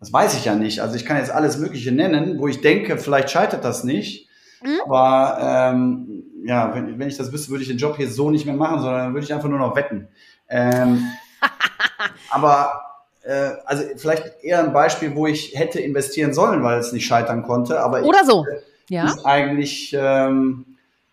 [0.00, 0.80] das weiß ich ja nicht.
[0.80, 4.23] Also ich kann jetzt alles Mögliche nennen, wo ich denke, vielleicht scheitert das nicht.
[4.64, 4.80] Mhm.
[4.86, 8.46] Aber ähm, ja, wenn, wenn ich das wüsste, würde ich den Job hier so nicht
[8.46, 10.08] mehr machen, sondern würde ich einfach nur noch wetten.
[10.48, 11.06] Ähm,
[12.30, 12.82] aber
[13.22, 17.42] äh, also vielleicht eher ein Beispiel, wo ich hätte investieren sollen, weil es nicht scheitern
[17.42, 17.80] konnte.
[17.80, 18.44] Aber oder so,
[18.88, 19.12] ja.
[19.14, 20.64] Ich eigentlich ähm,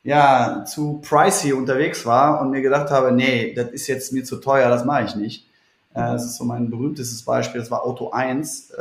[0.03, 4.37] ja zu pricey unterwegs war und mir gedacht habe, nee, das ist jetzt mir zu
[4.37, 5.47] teuer, das mache ich nicht.
[5.93, 7.59] Äh, das ist so mein berühmtestes Beispiel.
[7.59, 8.75] Das war Auto 1, äh,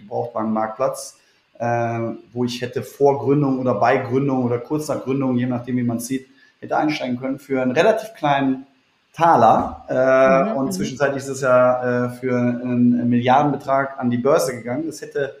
[0.00, 1.18] Gebrauchtwagenmarktplatz
[1.56, 5.84] wo ich hätte vor Gründung oder bei Gründung oder kurz nach Gründung, je nachdem wie
[5.84, 6.26] man es sieht,
[6.60, 8.66] hätte einsteigen können für einen relativ kleinen
[9.14, 9.84] Taler.
[9.88, 10.72] Äh, mhm, und mhm.
[10.72, 14.86] zwischenzeitlich ist es ja äh, für einen Milliardenbetrag an die Börse gegangen.
[14.86, 15.36] Das hätte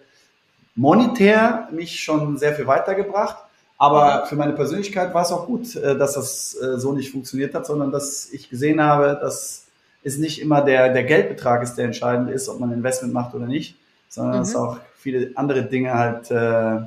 [0.76, 3.36] monetär mich schon sehr viel weitergebracht.
[3.76, 7.54] Aber für meine Persönlichkeit war es auch gut, äh, dass das äh, so nicht funktioniert
[7.54, 9.66] hat, sondern dass ich gesehen habe, dass
[10.04, 13.34] es nicht immer der, der Geldbetrag ist, der entscheidend ist, ob man ein Investment macht
[13.34, 13.76] oder nicht,
[14.08, 14.38] sondern mhm.
[14.40, 16.80] dass auch viele andere Dinge halt äh,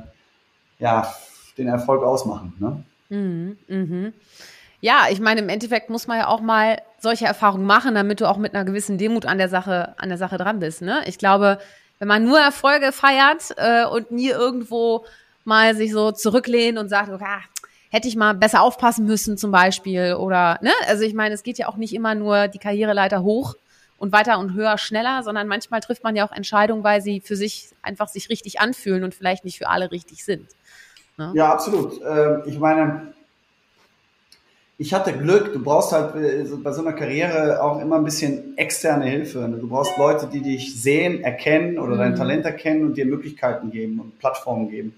[0.79, 1.15] ja,
[1.55, 2.53] den Erfolg ausmachen.
[2.59, 2.83] Ne?
[3.09, 4.13] Mhm, mhm.
[4.81, 8.27] Ja, ich meine, im Endeffekt muss man ja auch mal solche Erfahrungen machen, damit du
[8.27, 10.81] auch mit einer gewissen Demut an der Sache, an der Sache dran bist.
[10.81, 11.03] Ne?
[11.05, 11.59] Ich glaube,
[11.99, 15.05] wenn man nur Erfolge feiert äh, und nie irgendwo
[15.45, 17.39] mal sich so zurücklehnt und sagt, okay,
[17.89, 20.71] hätte ich mal besser aufpassen müssen zum Beispiel oder, ne?
[20.87, 23.55] Also ich meine, es geht ja auch nicht immer nur die Karriereleiter hoch
[23.97, 27.35] und weiter und höher, schneller, sondern manchmal trifft man ja auch Entscheidungen, weil sie für
[27.35, 30.47] sich einfach sich richtig anfühlen und vielleicht nicht für alle richtig sind.
[31.17, 31.31] Ne?
[31.35, 31.99] Ja, absolut.
[32.07, 33.13] Ähm, ich meine,
[34.79, 38.55] ich hatte Glück, du brauchst halt äh, bei so einer Karriere auch immer ein bisschen
[38.57, 39.39] externe Hilfe.
[39.39, 39.57] Ne?
[39.57, 41.99] Du brauchst Leute, die dich sehen, erkennen oder mhm.
[41.99, 44.93] dein Talent erkennen und dir Möglichkeiten geben und Plattformen geben.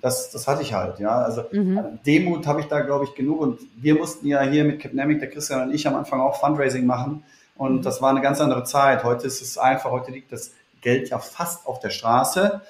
[0.00, 1.10] Das, das hatte ich halt, ja.
[1.10, 1.98] Also mhm.
[2.06, 3.40] Demut habe ich da, glaube ich, genug.
[3.40, 6.86] Und wir mussten ja hier mit Capnamic, der Christian und ich am Anfang auch Fundraising
[6.86, 7.24] machen.
[7.58, 7.82] Und mhm.
[7.82, 9.04] das war eine ganz andere Zeit.
[9.04, 12.62] Heute ist es einfach, heute liegt das Geld ja fast auf der Straße.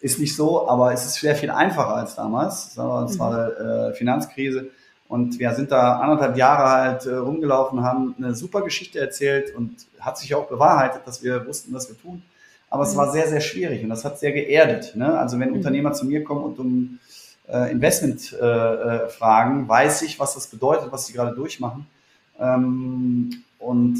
[0.00, 2.74] Ist nicht so, aber es ist sehr viel einfacher als damals.
[2.74, 4.70] Das war, das war äh, Finanzkrise.
[5.08, 9.86] Und wir sind da anderthalb Jahre halt äh, rumgelaufen, haben eine super Geschichte erzählt und
[10.00, 12.22] hat sich auch bewahrheitet, dass wir wussten, was wir tun.
[12.70, 12.90] Aber mhm.
[12.90, 14.94] es war sehr, sehr schwierig und das hat sehr geerdet.
[14.94, 15.18] Ne?
[15.18, 15.56] Also wenn mhm.
[15.56, 16.98] Unternehmer zu mir kommen und um
[17.48, 21.86] äh, Investment äh, äh, fragen, weiß ich, was das bedeutet, was sie gerade durchmachen.
[22.38, 23.98] Ähm, und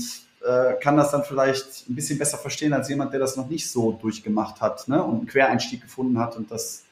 [0.80, 3.92] kann das dann vielleicht ein bisschen besser verstehen als jemand, der das noch nicht so
[4.00, 5.02] durchgemacht hat ne?
[5.02, 6.84] und einen Quereinstieg gefunden hat und das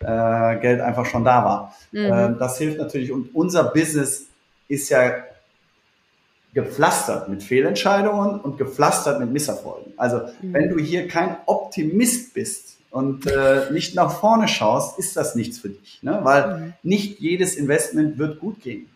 [0.00, 1.76] äh, Geld einfach schon da war.
[1.92, 2.00] Mhm.
[2.00, 4.26] Äh, das hilft natürlich und unser Business
[4.68, 5.12] ist ja
[6.54, 9.92] gepflastert mit Fehlentscheidungen und gepflastert mit Misserfolgen.
[9.96, 10.52] Also mhm.
[10.52, 15.58] wenn du hier kein Optimist bist und äh, nicht nach vorne schaust, ist das nichts
[15.58, 16.20] für dich, ne?
[16.22, 16.72] weil mhm.
[16.82, 18.86] nicht jedes Investment wird gut gehen.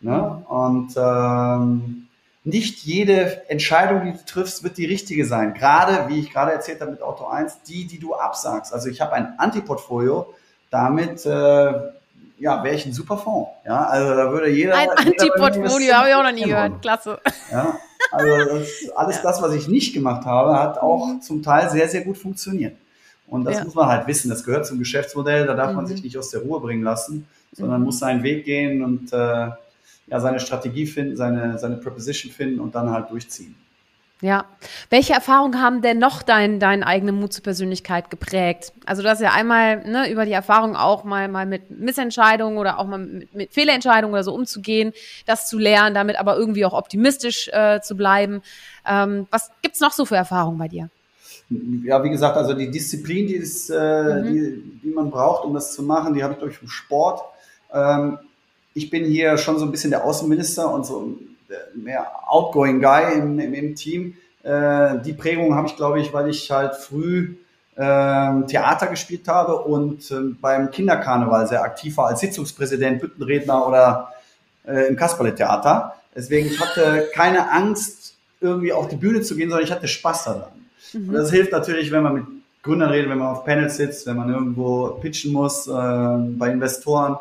[0.00, 0.12] Ne?
[0.12, 0.42] Mhm.
[0.46, 2.07] Und ähm,
[2.48, 5.54] nicht jede Entscheidung, die du triffst, wird die richtige sein.
[5.54, 8.72] Gerade, wie ich gerade erzählt habe mit Auto 1, die, die du absagst.
[8.72, 10.34] Also ich habe ein Antiportfolio,
[10.70, 11.72] damit äh,
[12.38, 13.50] ja, wäre ich ein super Fonds.
[13.66, 14.76] Ja, also da würde jeder.
[14.76, 16.80] Ein Antiportfolio habe ich auch noch nie gehört.
[16.80, 17.18] Klasse.
[17.50, 17.78] Ja,
[18.12, 19.22] also das, alles ja.
[19.22, 21.20] das, was ich nicht gemacht habe, hat auch mhm.
[21.20, 22.76] zum Teil sehr, sehr gut funktioniert.
[23.26, 23.64] Und das ja.
[23.64, 24.30] muss man halt wissen.
[24.30, 25.46] Das gehört zum Geschäftsmodell.
[25.46, 25.76] Da darf mhm.
[25.76, 27.86] man sich nicht aus der Ruhe bringen lassen, sondern mhm.
[27.86, 29.50] muss seinen Weg gehen und äh,
[30.10, 33.54] ja, seine Strategie finden, seine, seine Proposition finden und dann halt durchziehen.
[34.20, 34.46] Ja.
[34.90, 38.72] Welche Erfahrungen haben denn noch dein, deine eigene Mut zur Persönlichkeit geprägt?
[38.84, 42.80] Also du hast ja einmal ne, über die Erfahrung auch mal, mal mit Missentscheidungen oder
[42.80, 44.92] auch mal mit, mit Fehlentscheidungen oder so umzugehen,
[45.26, 48.42] das zu lernen, damit aber irgendwie auch optimistisch äh, zu bleiben.
[48.84, 50.90] Ähm, was gibt's noch so für Erfahrungen bei dir?
[51.84, 54.24] Ja, wie gesagt, also die Disziplin, die, ist, äh, mhm.
[54.24, 57.22] die, die man braucht, um das zu machen, die habe ich durch Sport.
[57.72, 58.18] Ähm,
[58.78, 61.18] ich bin hier schon so ein bisschen der Außenminister und so
[61.74, 64.14] mehr outgoing Guy im, im, im Team.
[64.42, 67.34] Äh, die Prägung habe ich, glaube ich, weil ich halt früh
[67.76, 74.12] äh, Theater gespielt habe und äh, beim Kinderkarneval sehr aktiv war als Sitzungspräsident, Büttenredner oder
[74.66, 75.94] äh, im Kasperle-Theater.
[76.14, 80.24] Deswegen, ich hatte keine Angst, irgendwie auf die Bühne zu gehen, sondern ich hatte Spaß
[80.24, 80.52] daran.
[80.92, 81.08] Mhm.
[81.08, 82.24] Und das hilft natürlich, wenn man mit
[82.62, 87.16] Gründern redet, wenn man auf Panels sitzt, wenn man irgendwo pitchen muss, äh, bei Investoren.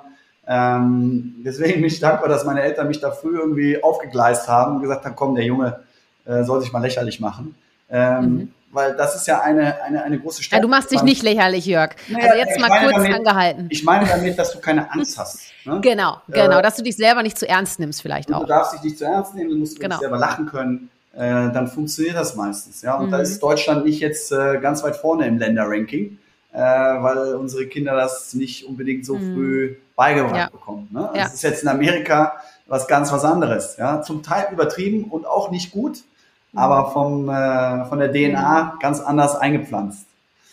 [0.48, 4.82] Ähm, deswegen bin ich dankbar, dass meine Eltern mich da früh irgendwie aufgegleist haben und
[4.82, 5.82] gesagt haben, komm, der Junge
[6.26, 7.56] äh, soll sich mal lächerlich machen.
[7.90, 8.52] Ähm, mhm.
[8.72, 10.62] Weil das ist ja eine, eine, eine große Stärke.
[10.62, 11.96] Ja, du machst dich nicht lächerlich, Jörg.
[12.10, 13.68] Naja, also jetzt mal kurz damit, angehalten.
[13.70, 15.40] Ich meine damit, dass du keine Angst hast.
[15.66, 15.80] Ne?
[15.82, 16.60] Genau, genau.
[16.60, 18.42] Äh, dass du dich selber nicht zu ernst nimmst vielleicht auch.
[18.42, 19.98] Du darfst dich nicht zu ernst nehmen, du musst genau.
[19.98, 20.90] selber lachen können.
[21.14, 22.82] Äh, dann funktioniert das meistens.
[22.82, 22.96] Ja?
[22.96, 23.12] Und mhm.
[23.12, 26.20] da ist Deutschland nicht jetzt äh, ganz weit vorne im Länderranking,
[26.58, 29.34] äh, weil unsere Kinder das nicht unbedingt so mhm.
[29.34, 30.50] früh beigebracht ja.
[30.50, 30.88] bekommen.
[30.92, 31.12] Ne?
[31.14, 31.24] Ja.
[31.26, 32.34] Das ist jetzt in Amerika
[32.66, 33.78] was ganz was anderes.
[33.78, 34.02] Ja?
[34.02, 36.04] Zum Teil übertrieben und auch nicht gut,
[36.52, 36.60] mhm.
[36.60, 38.80] aber vom, äh, von der DNA mhm.
[38.80, 40.08] ganz anders eingepflanzt.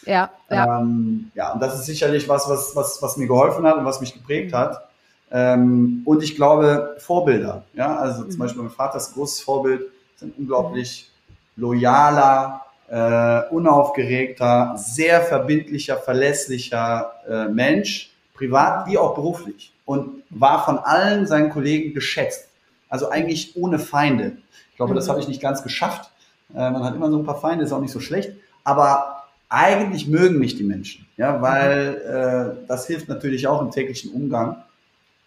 [0.04, 0.80] Ja, ja.
[0.80, 4.02] Ähm, ja, und das ist sicherlich was, was, was, was mir geholfen hat und was
[4.02, 4.56] mich geprägt mhm.
[4.58, 4.88] hat.
[5.30, 7.64] Ähm, und ich glaube, Vorbilder.
[7.72, 8.38] Ja, also zum mhm.
[8.38, 11.10] Beispiel mein Vater ist ein großes Vorbild, ist ein unglaublich
[11.56, 20.78] loyaler, äh, unaufgeregter, sehr verbindlicher, verlässlicher äh, Mensch, privat wie auch beruflich und war von
[20.78, 22.48] allen seinen Kollegen geschätzt.
[22.88, 24.32] Also eigentlich ohne Feinde.
[24.70, 24.96] Ich glaube, mhm.
[24.96, 26.10] das habe ich nicht ganz geschafft.
[26.52, 28.32] Äh, man hat immer so ein paar Feinde, ist auch nicht so schlecht.
[28.64, 34.12] Aber eigentlich mögen mich die Menschen, ja, weil äh, das hilft natürlich auch im täglichen
[34.12, 34.56] Umgang.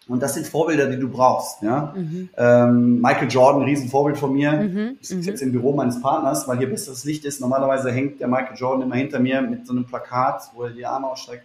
[0.08, 1.62] Und das sind Vorbilder, die du brauchst.
[1.62, 1.94] Ja?
[1.94, 2.30] Mhm.
[2.36, 4.52] Ähm, Michael Jordan, Riesenvorbild von mir.
[4.52, 4.96] Mhm.
[5.00, 7.40] Ich sitze jetzt im Büro meines Partners, weil hier besseres Licht ist.
[7.40, 10.86] Normalerweise hängt der Michael Jordan immer hinter mir mit so einem Plakat, wo er die
[10.86, 11.44] Arme ausstreckt.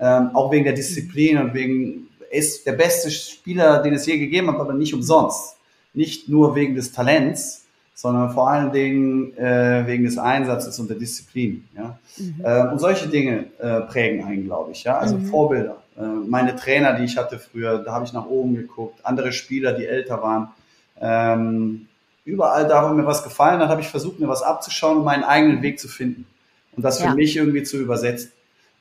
[0.00, 4.50] Ähm, auch wegen der Disziplin und wegen ist der beste Spieler, den es je gegeben
[4.50, 5.56] hat, aber nicht umsonst.
[5.94, 10.96] Nicht nur wegen des Talents, sondern vor allen Dingen äh, wegen des Einsatzes und der
[10.96, 11.64] Disziplin.
[11.76, 11.98] Ja?
[12.16, 12.34] Mhm.
[12.42, 14.84] Äh, und solche Dinge äh, prägen einen, glaube ich.
[14.84, 14.98] Ja?
[14.98, 15.26] Also mhm.
[15.26, 15.79] Vorbilder.
[15.96, 19.00] Äh, meine Trainer, die ich hatte früher, da habe ich nach oben geguckt.
[19.02, 20.48] Andere Spieler, die älter waren.
[21.00, 21.88] Ähm,
[22.24, 25.24] überall da, wo mir was gefallen hat, habe ich versucht, mir was abzuschauen und meinen
[25.24, 26.26] eigenen Weg zu finden.
[26.76, 27.14] Und das für ja.
[27.14, 28.32] mich irgendwie zu übersetzen.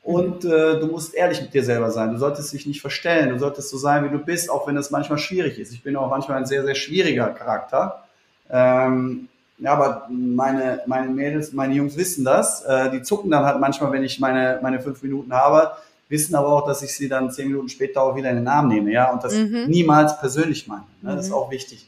[0.03, 2.11] Und äh, du musst ehrlich mit dir selber sein.
[2.11, 3.29] Du solltest dich nicht verstellen.
[3.29, 5.73] Du solltest so sein, wie du bist, auch wenn es manchmal schwierig ist.
[5.73, 8.03] Ich bin auch manchmal ein sehr, sehr schwieriger Charakter.
[8.49, 12.63] Ähm, ja, aber meine, meine Mädels, meine Jungs wissen das.
[12.63, 15.73] Äh, die zucken dann halt manchmal, wenn ich meine, meine fünf Minuten habe,
[16.09, 18.67] wissen aber auch, dass ich sie dann zehn Minuten später auch wieder in den Arm
[18.67, 19.65] nehme, ja, und das mhm.
[19.67, 20.85] niemals persönlich meine.
[21.01, 21.15] Ne?
[21.15, 21.37] Das ist mhm.
[21.37, 21.87] auch wichtig.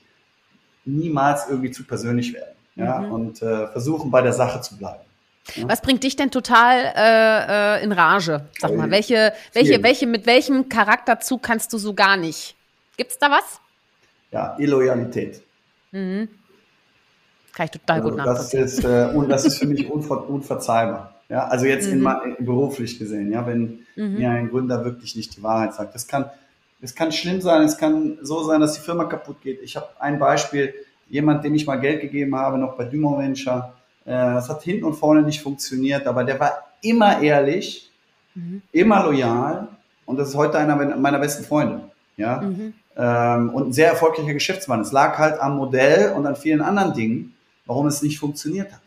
[0.85, 3.11] Niemals irgendwie zu persönlich werden, ja, mhm.
[3.11, 5.03] und äh, versuchen bei der Sache zu bleiben.
[5.55, 5.67] Ja.
[5.67, 8.45] Was bringt dich denn total äh, äh, in Rage?
[8.59, 12.55] Sag mal, welche, welche, welche, mit welchem Charakterzug kannst du so gar nicht?
[12.95, 13.59] Gibt's da was?
[14.31, 15.41] Ja, Illoyalität.
[15.91, 16.29] Mhm.
[17.53, 18.61] Kann ich total gut also nachvollziehen.
[18.61, 21.10] Das ist, äh, und das ist für mich unver unverzeihbar.
[21.31, 22.05] Ja, also jetzt mhm.
[22.37, 24.17] in, beruflich gesehen, ja, wenn mhm.
[24.17, 25.95] mir ein Gründer wirklich nicht die Wahrheit sagt.
[25.95, 26.25] Das kann,
[26.81, 29.61] es kann schlimm sein, es kann so sein, dass die Firma kaputt geht.
[29.61, 30.73] Ich habe ein Beispiel,
[31.07, 34.83] jemand, dem ich mal Geld gegeben habe, noch bei Dumont Venture, äh, das hat hinten
[34.83, 37.89] und vorne nicht funktioniert, aber der war immer ehrlich,
[38.35, 38.61] mhm.
[38.73, 39.69] immer loyal
[40.05, 41.91] und das ist heute einer meiner besten Freunde.
[42.17, 42.41] Ja?
[42.41, 42.73] Mhm.
[42.97, 44.81] Ähm, und ein sehr erfolgreicher Geschäftsmann.
[44.81, 48.81] Es lag halt am Modell und an vielen anderen Dingen, warum es nicht funktioniert hat.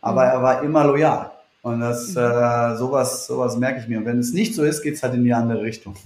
[0.00, 0.30] Aber mhm.
[0.30, 1.30] er war immer loyal.
[1.66, 2.18] Und das, mhm.
[2.18, 3.98] äh, sowas, sowas merke ich mir.
[3.98, 5.96] Und wenn es nicht so ist, geht es halt in die andere Richtung.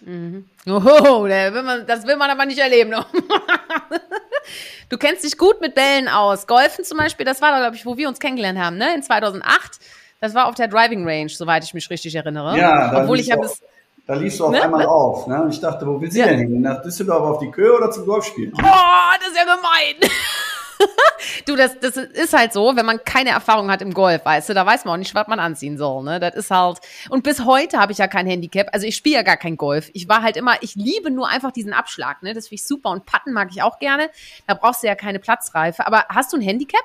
[0.00, 0.46] Mhm.
[0.66, 2.94] Oh, will man, das will man aber nicht erleben.
[4.88, 6.46] du kennst dich gut mit Bällen aus.
[6.46, 8.94] Golfen zum Beispiel, das war glaube ich, wo wir uns kennengelernt haben, ne?
[8.94, 9.80] In 2008.
[10.22, 12.56] Das war auf der Driving Range, soweit ich mich richtig erinnere.
[12.56, 13.60] Ja, obwohl ich habe es
[14.06, 14.62] da liefst du auf ne?
[14.62, 15.26] einmal auf.
[15.26, 15.42] Ne?
[15.42, 16.26] Und ich dachte, wo will sie ja.
[16.26, 16.60] denn hin?
[16.62, 18.52] Nach Düsseldorf auf die Köhe oder zum Golfspielen?
[18.54, 20.10] Oh, das ist ja gemein.
[21.46, 24.54] du, das, das ist halt so, wenn man keine Erfahrung hat im Golf, weißt du,
[24.54, 26.02] da weiß man auch nicht, was man anziehen soll.
[26.04, 26.20] Ne?
[26.20, 26.78] Das ist halt.
[27.10, 28.68] Und bis heute habe ich ja kein Handicap.
[28.72, 29.90] Also ich spiele ja gar kein Golf.
[29.92, 32.22] Ich war halt immer, ich liebe nur einfach diesen Abschlag.
[32.22, 32.34] Ne?
[32.34, 32.90] Das finde ich super.
[32.90, 34.10] Und Patten mag ich auch gerne.
[34.46, 35.86] Da brauchst du ja keine Platzreife.
[35.86, 36.82] Aber hast du ein Handicap?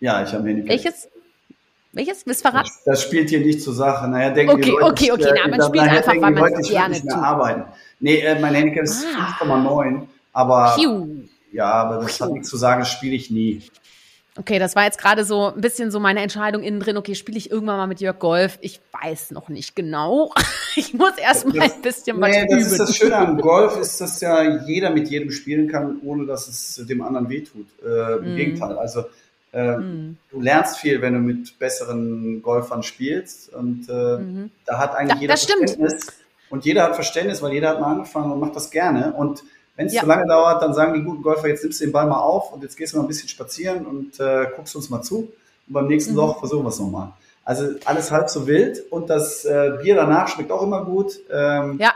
[0.00, 0.70] Ja, ich habe ein Handicap.
[0.70, 1.08] Welches?
[1.92, 2.26] Welches?
[2.26, 2.68] Willst verraten?
[2.68, 4.06] Das, das, spielt hier nicht zur Sache.
[4.06, 5.40] Naja, denken okay, Leute, okay, okay, okay.
[5.42, 7.10] Na, man spielt einfach, weil man es gerne tut.
[7.12, 7.64] Arbeiten.
[8.00, 9.38] Nee, äh, mein Handicap ist ah.
[9.42, 10.02] 5,9.
[10.34, 11.26] Aber Piu.
[11.56, 13.62] Ja, aber das hat nichts zu sagen, das spiele ich nie.
[14.38, 16.98] Okay, das war jetzt gerade so ein bisschen so meine Entscheidung innen drin.
[16.98, 18.58] Okay, spiele ich irgendwann mal mit Jörg Golf?
[18.60, 20.32] Ich weiß noch nicht genau.
[20.78, 22.58] Ich muss erst mal ein bisschen was nee, üben.
[22.58, 26.26] Das ist das Schöne am Golf, ist, dass ja jeder mit jedem spielen kann, ohne
[26.26, 27.64] dass es dem anderen wehtut.
[27.82, 28.36] Äh, Im mm.
[28.36, 28.76] Gegenteil.
[28.76, 29.04] Also
[29.54, 30.18] äh, mm.
[30.30, 33.54] du lernst viel, wenn du mit besseren Golfern spielst.
[33.54, 36.06] Und äh, mm da hat eigentlich ja, jeder Verständnis.
[36.50, 39.14] Und jeder hat Verständnis, weil jeder hat mal angefangen und macht das gerne.
[39.14, 39.44] Und
[39.76, 40.02] wenn es ja.
[40.02, 42.52] zu lange dauert, dann sagen die guten Golfer, jetzt nimmst du den Ball mal auf
[42.52, 45.32] und jetzt gehst du mal ein bisschen spazieren und äh, guckst uns mal zu.
[45.66, 46.18] Und beim nächsten mhm.
[46.18, 47.12] Loch versuchen wir es nochmal.
[47.44, 51.20] Also alles halb so wild und das äh, Bier danach schmeckt auch immer gut.
[51.30, 51.92] Ähm, ja.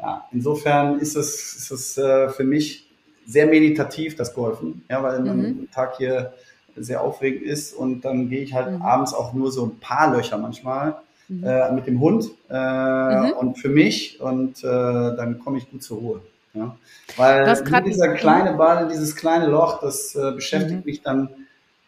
[0.00, 0.24] ja.
[0.32, 2.88] Insofern ist es, ist es äh, für mich
[3.26, 4.84] sehr meditativ, das Golfen.
[4.88, 5.26] Ja, weil mhm.
[5.26, 6.32] mein Tag hier
[6.76, 8.82] sehr aufregend ist und dann gehe ich halt mhm.
[8.82, 10.96] abends auch nur so ein paar Löcher manchmal
[11.28, 11.44] mhm.
[11.44, 13.32] äh, mit dem Hund äh, mhm.
[13.32, 16.20] und für mich und äh, dann komme ich gut zur Ruhe.
[16.56, 16.76] Ja?
[17.16, 20.90] Weil dieser kleine Ball, dieses kleine Loch, das äh, beschäftigt mhm.
[20.90, 21.28] mich dann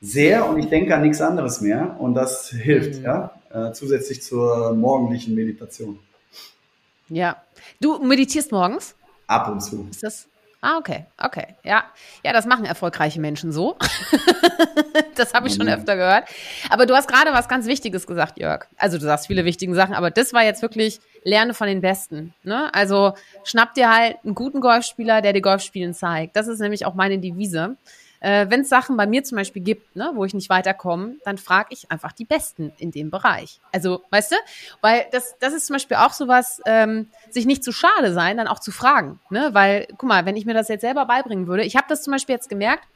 [0.01, 3.05] sehr und ich denke an nichts anderes mehr und das hilft, mhm.
[3.05, 5.99] ja, äh, zusätzlich zur morgendlichen Meditation.
[7.09, 7.37] Ja.
[7.81, 8.95] Du meditierst morgens?
[9.27, 9.89] Ab und zu.
[9.91, 10.29] Ist das,
[10.61, 11.55] Ah, okay, okay.
[11.63, 11.85] Ja,
[12.25, 13.77] ja, das machen erfolgreiche Menschen so.
[15.15, 16.25] das habe ich schon öfter gehört.
[16.69, 18.67] Aber du hast gerade was ganz Wichtiges gesagt, Jörg.
[18.77, 22.35] Also du sagst viele wichtige Sachen, aber das war jetzt wirklich lerne von den Besten.
[22.43, 22.73] Ne?
[22.75, 23.13] Also
[23.45, 26.37] schnapp dir halt einen guten Golfspieler, der dir Golfspielen zeigt.
[26.37, 27.77] Das ist nämlich auch meine Devise.
[28.21, 31.39] Äh, Wenn es Sachen bei mir zum Beispiel gibt, ne, wo ich nicht weiterkomme, dann
[31.39, 33.61] frage ich einfach die Besten in dem Bereich.
[33.73, 34.37] Also, weißt du,
[34.81, 38.49] weil das, das ist zum Beispiel auch sowas, ähm, sich nicht zu schade sein, dann
[38.49, 39.21] auch zu fragen.
[39.31, 39.51] Ne?
[39.53, 42.13] Weil, guck mal, wenn ich mir das jetzt selber beibringen würde, ich habe das zum
[42.13, 42.89] Beispiel jetzt gemerkt,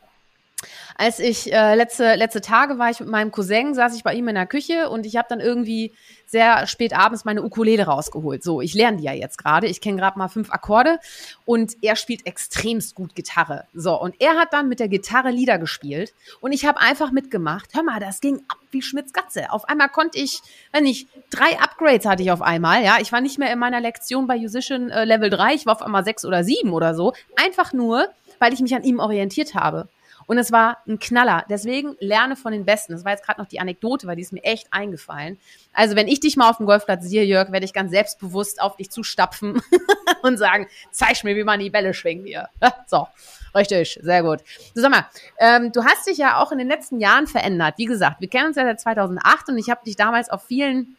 [0.97, 4.29] als ich äh, letzte, letzte Tage war ich mit meinem Cousin, saß ich bei ihm
[4.29, 5.93] in der Küche und ich habe dann irgendwie
[6.33, 8.43] sehr spät abends meine Ukulele rausgeholt.
[8.43, 9.67] So, ich lerne die ja jetzt gerade.
[9.67, 10.99] Ich kenne gerade mal fünf Akkorde
[11.45, 13.67] und er spielt extremst gut Gitarre.
[13.75, 17.75] So, und er hat dann mit der Gitarre Lieder gespielt und ich habe einfach mitgemacht.
[17.75, 19.53] Hör mal, das ging ab wie Schmitz Gatze.
[19.53, 20.41] Auf einmal konnte ich,
[20.73, 22.97] wenn ich, drei Upgrades hatte ich auf einmal, ja.
[23.01, 25.83] Ich war nicht mehr in meiner Lektion bei Musician äh, Level 3, ich war auf
[25.83, 27.13] einmal sechs oder sieben oder so.
[27.37, 29.89] Einfach nur, weil ich mich an ihm orientiert habe.
[30.33, 31.45] Und es war ein Knaller.
[31.51, 32.95] Deswegen lerne von den Besten.
[32.95, 35.39] Das war jetzt gerade noch die Anekdote, weil die ist mir echt eingefallen.
[35.75, 38.77] Also wenn ich dich mal auf dem Golfplatz sehe, Jörg, werde ich ganz selbstbewusst auf
[38.77, 39.61] dich zustapfen
[40.23, 42.49] und sagen, zeig mir, wie man die Bälle schwingt hier.
[42.87, 43.07] So.
[43.55, 44.41] Richtig, sehr gut.
[44.75, 45.07] So, sag mal,
[45.39, 47.75] ähm, du hast dich ja auch in den letzten Jahren verändert.
[47.77, 50.97] Wie gesagt, wir kennen uns ja seit 2008 und ich habe dich damals auf vielen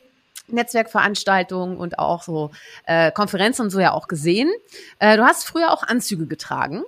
[0.47, 2.51] Netzwerkveranstaltungen und auch so
[2.85, 4.51] äh, Konferenzen und so ja auch gesehen.
[4.99, 6.83] Äh, du hast früher auch Anzüge getragen.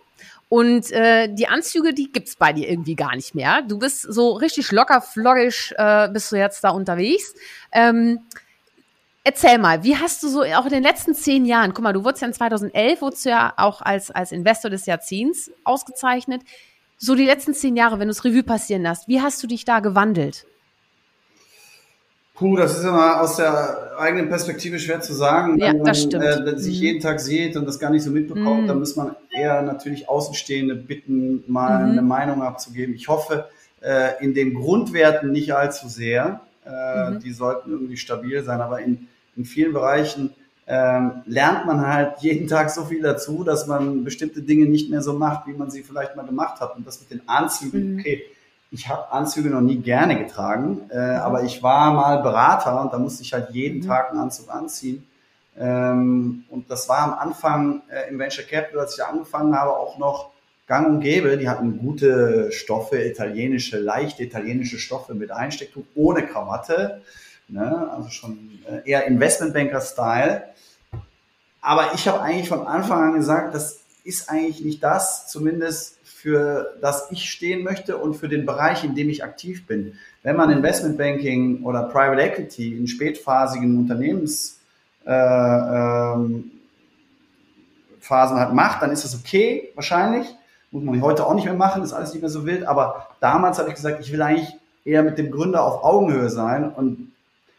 [0.47, 3.61] Und äh, die Anzüge, die gibt's bei dir irgendwie gar nicht mehr.
[3.63, 7.33] Du bist so richtig locker, floggisch, äh, bist du jetzt da unterwegs.
[7.71, 8.19] Ähm,
[9.23, 12.03] erzähl mal, wie hast du so auch in den letzten zehn Jahren, guck mal, du
[12.03, 16.43] wurdest ja in 2011, wurdest du ja auch als, als Investor des Jahrzehnts ausgezeichnet.
[16.97, 19.65] So die letzten zehn Jahre, wenn du es Revue passieren lässt, wie hast du dich
[19.65, 20.45] da gewandelt?
[22.35, 25.57] Puh, das ist immer aus der eigenen Perspektive schwer zu sagen.
[25.57, 26.21] Ja, das stimmt.
[26.23, 26.83] Wenn äh, sich mhm.
[26.83, 28.67] jeden Tag sieht und das gar nicht so mitbekommt, mhm.
[28.67, 31.91] dann muss man eher natürlich Außenstehende bitten, mal mhm.
[31.91, 32.93] eine Meinung abzugeben.
[32.93, 33.47] Ich hoffe,
[33.81, 36.41] äh, in den Grundwerten nicht allzu sehr.
[36.65, 37.19] Äh, mhm.
[37.19, 40.31] Die sollten irgendwie stabil sein, aber in, in vielen Bereichen
[40.67, 45.01] ähm, lernt man halt jeden Tag so viel dazu, dass man bestimmte Dinge nicht mehr
[45.01, 46.75] so macht, wie man sie vielleicht mal gemacht hat.
[46.75, 47.99] Und das mit den Anzügen, mhm.
[47.99, 48.23] okay,
[48.71, 52.97] ich habe Anzüge noch nie gerne getragen, äh, aber ich war mal Berater und da
[52.97, 53.87] musste ich halt jeden mhm.
[53.87, 55.07] Tag einen Anzug anziehen.
[55.57, 59.97] Ähm, und das war am Anfang äh, im Venture Capital, als ich angefangen habe, auch
[59.97, 60.31] noch
[60.67, 61.37] gang und gäbe.
[61.37, 67.01] Die hatten gute Stoffe, italienische, leichte italienische Stoffe mit Einstecktuch, ohne Krawatte.
[67.47, 67.89] Ne?
[67.91, 70.43] Also schon äh, eher Investmentbanker-Style.
[71.61, 76.75] Aber ich habe eigentlich von Anfang an gesagt, das ist eigentlich nicht das, zumindest für
[76.81, 79.93] das ich stehen möchte und für den Bereich, in dem ich aktiv bin.
[80.23, 84.57] Wenn man Investmentbanking oder Private Equity in spätphasigen Unternehmensphasen
[85.05, 86.51] äh, ähm,
[88.09, 90.25] halt macht, dann ist das okay, wahrscheinlich.
[90.71, 92.65] Muss man heute auch nicht mehr machen, ist alles nicht mehr so wild.
[92.65, 94.49] Aber damals habe ich gesagt, ich will eigentlich
[94.83, 96.71] eher mit dem Gründer auf Augenhöhe sein.
[96.71, 97.11] Und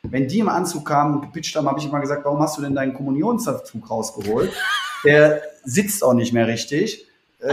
[0.03, 2.63] wenn die im Anzug kamen und gepitcht haben, habe ich immer gesagt, warum hast du
[2.63, 4.53] denn deinen Kommunionsanzug rausgeholt?
[5.05, 7.07] Der sitzt auch nicht mehr richtig.
[7.39, 7.53] Äh,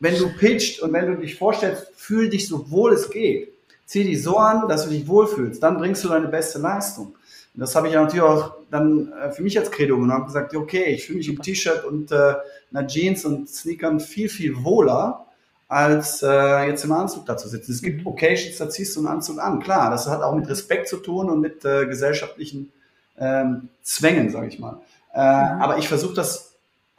[0.00, 3.52] wenn du pitcht und wenn du dich vorstellst, fühl dich so wohl es geht.
[3.84, 5.62] Zieh dich so an, dass du dich wohlfühlst.
[5.62, 7.14] Dann bringst du deine beste Leistung.
[7.54, 10.26] Und das habe ich ja natürlich auch dann äh, für mich als Credo genommen und
[10.26, 12.34] gesagt, okay, ich fühle mich im T-Shirt und äh,
[12.72, 15.26] einer Jeans und Sneakern viel, viel wohler,
[15.68, 17.72] als äh, jetzt im Anzug da zu sitzen.
[17.72, 18.06] Es gibt mhm.
[18.06, 19.60] Occasions, da ziehst du einen Anzug an.
[19.60, 22.72] Klar, das hat auch mit Respekt zu tun und mit äh, gesellschaftlichen
[23.18, 24.80] ähm, Zwängen, sage ich mal.
[25.12, 25.62] Äh, mhm.
[25.62, 26.49] Aber ich versuche das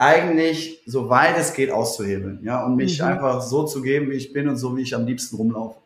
[0.02, 3.06] eigentlich, so weit es geht, auszuhebeln, ja, und mich mhm.
[3.06, 5.78] einfach so zu geben, wie ich bin und so, wie ich am liebsten rumlaufe.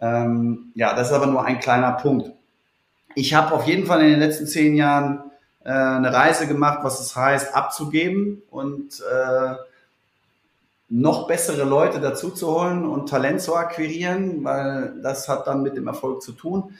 [0.00, 2.30] Ähm, ja, das ist aber nur ein kleiner Punkt.
[3.14, 5.30] Ich habe auf jeden Fall in den letzten zehn Jahren
[5.64, 9.54] äh, eine Reise gemacht, was es heißt, abzugeben und äh,
[10.90, 15.78] noch bessere Leute dazu zu holen und Talent zu akquirieren, weil das hat dann mit
[15.78, 16.74] dem Erfolg zu tun.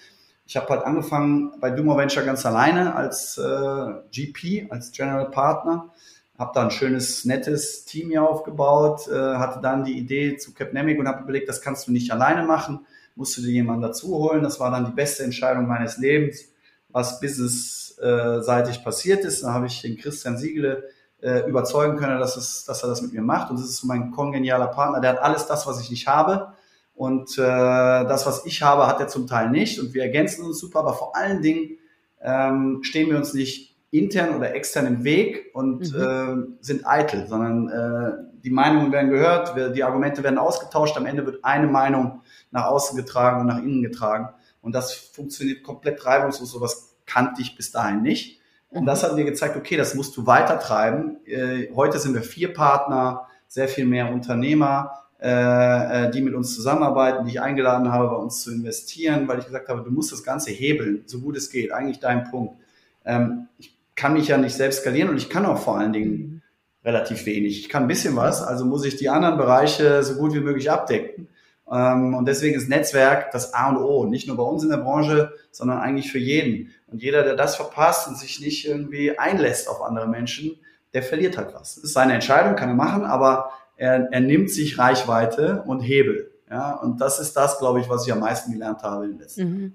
[0.46, 5.90] Ich habe halt angefangen bei Dumo Venture ganz alleine als äh, GP, als General Partner
[6.38, 10.98] habe da ein schönes, nettes Team hier aufgebaut, äh, hatte dann die Idee zu Capnemic
[10.98, 14.42] und habe überlegt, das kannst du nicht alleine machen, musst du dir jemanden dazu holen.
[14.42, 16.44] Das war dann die beste Entscheidung meines Lebens,
[16.90, 19.42] was businessseitig passiert ist.
[19.42, 20.84] Da habe ich den Christian Siegele
[21.22, 23.50] äh, überzeugen können, dass, es, dass er das mit mir macht.
[23.50, 25.00] Und das ist mein kongenialer Partner.
[25.00, 26.52] Der hat alles das, was ich nicht habe.
[26.94, 29.80] Und äh, das, was ich habe, hat er zum Teil nicht.
[29.80, 31.78] Und wir ergänzen uns super, aber vor allen Dingen
[32.22, 36.00] ähm, stehen wir uns nicht intern oder extern im Weg und mhm.
[36.00, 41.26] äh, sind eitel, sondern äh, die Meinungen werden gehört, die Argumente werden ausgetauscht, am Ende
[41.26, 44.28] wird eine Meinung nach außen getragen und nach innen getragen.
[44.60, 48.40] Und das funktioniert komplett reibungslos, sowas kannte ich bis dahin nicht.
[48.70, 48.86] Und mhm.
[48.86, 51.18] das hat mir gezeigt, okay, das musst du weiter treiben.
[51.24, 56.54] Äh, heute sind wir vier Partner, sehr viel mehr Unternehmer, äh, äh, die mit uns
[56.54, 60.12] zusammenarbeiten, die ich eingeladen habe, bei uns zu investieren, weil ich gesagt habe, du musst
[60.12, 61.72] das Ganze hebeln, so gut es geht.
[61.72, 62.56] Eigentlich dein Punkt.
[63.04, 66.10] Ähm, ich kann mich ja nicht selbst skalieren und ich kann auch vor allen Dingen
[66.10, 66.42] mhm.
[66.84, 67.58] relativ wenig.
[67.58, 70.70] Ich kann ein bisschen was, also muss ich die anderen Bereiche so gut wie möglich
[70.70, 71.28] abdecken.
[71.70, 74.76] Ähm, und deswegen ist Netzwerk das A und O, nicht nur bei uns in der
[74.76, 76.70] Branche, sondern eigentlich für jeden.
[76.86, 80.58] Und jeder, der das verpasst und sich nicht irgendwie einlässt auf andere Menschen,
[80.92, 81.74] der verliert halt was.
[81.74, 86.30] Das ist seine Entscheidung, kann er machen, aber er, er nimmt sich Reichweite und Hebel.
[86.48, 89.20] Ja, und das ist das, glaube ich, was ich am meisten gelernt habe in den
[89.20, 89.72] letzten mhm.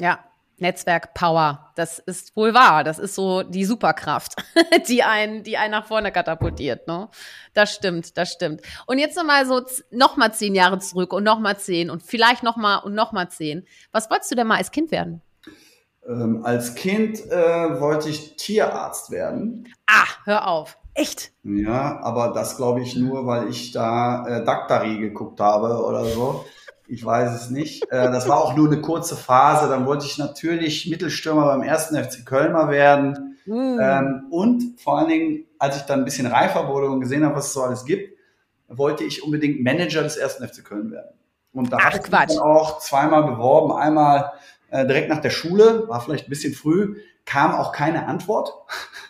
[0.00, 0.18] Ja,
[0.60, 1.70] Netzwerk Power.
[1.76, 2.84] Das ist wohl wahr.
[2.84, 4.36] Das ist so die Superkraft,
[4.88, 6.86] die einen, die einen nach vorne katapultiert.
[6.86, 7.08] Ne?
[7.54, 8.62] Das stimmt, das stimmt.
[8.86, 12.94] Und jetzt nochmal so nochmal zehn Jahre zurück und nochmal zehn und vielleicht nochmal und
[12.94, 13.66] nochmal zehn.
[13.92, 15.22] Was wolltest du denn mal als Kind werden?
[16.08, 19.68] Ähm, als Kind äh, wollte ich Tierarzt werden.
[19.86, 20.78] Ah, hör auf.
[20.94, 21.30] Echt?
[21.44, 26.44] Ja, aber das glaube ich nur, weil ich da äh, Daktari geguckt habe oder so.
[26.88, 27.84] Ich weiß es nicht.
[27.92, 29.68] Äh, das war auch nur eine kurze Phase.
[29.68, 33.36] Dann wollte ich natürlich Mittelstürmer beim ersten FC Köln mal werden.
[33.46, 37.36] Ähm, und vor allen Dingen, als ich dann ein bisschen reifer wurde und gesehen habe,
[37.36, 38.16] was es so alles gibt,
[38.68, 41.18] wollte ich unbedingt Manager des ersten FC Köln werden.
[41.52, 43.72] Und da habe ich mich dann auch zweimal beworben.
[43.72, 44.32] Einmal
[44.70, 48.52] äh, direkt nach der Schule, war vielleicht ein bisschen früh, kam auch keine Antwort.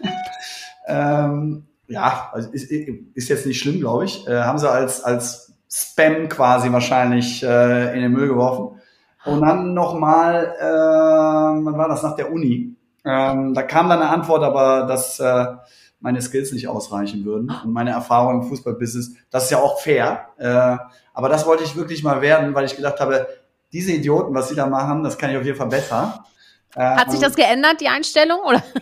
[0.87, 4.27] ähm, ja, also ist, ist jetzt nicht schlimm, glaube ich.
[4.29, 8.81] Äh, haben sie als, als Spam quasi wahrscheinlich äh, in den Müll geworfen.
[9.25, 12.75] Und dann nochmal, äh, wann war das, nach der Uni?
[13.05, 15.47] Ähm, da kam dann eine Antwort, aber dass äh,
[16.01, 19.15] meine Skills nicht ausreichen würden und meine Erfahrung im Fußballbusiness.
[19.31, 20.29] Das ist ja auch fair.
[20.39, 20.77] Äh,
[21.13, 23.27] aber das wollte ich wirklich mal werden, weil ich gedacht habe,
[23.73, 26.25] diese Idioten, was sie da machen, das kann ich auf jeden Fall besser.
[26.77, 28.41] Hat sich das geändert, die Einstellung?
[28.47, 28.63] Oder?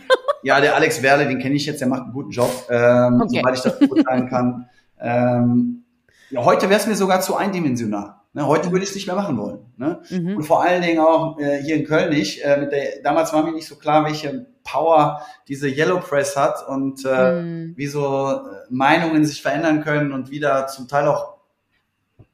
[0.43, 3.39] Ja, der Alex Werle, den kenne ich jetzt, der macht einen guten Job, ähm, okay.
[3.39, 4.69] soweit ich das beurteilen kann.
[5.01, 5.83] Ähm,
[6.29, 8.15] ja, heute wäre es mir sogar zu eindimensional.
[8.33, 9.59] Ne, heute würde ich es nicht mehr machen wollen.
[9.77, 9.99] Ne?
[10.09, 10.37] Mhm.
[10.37, 12.43] Und vor allen Dingen auch äh, hier in Köln nicht.
[12.43, 16.67] Äh, mit der, damals war mir nicht so klar, welche Power diese Yellow Press hat
[16.67, 17.73] und äh, mhm.
[17.75, 21.37] wie so äh, Meinungen sich verändern können und wie da zum Teil auch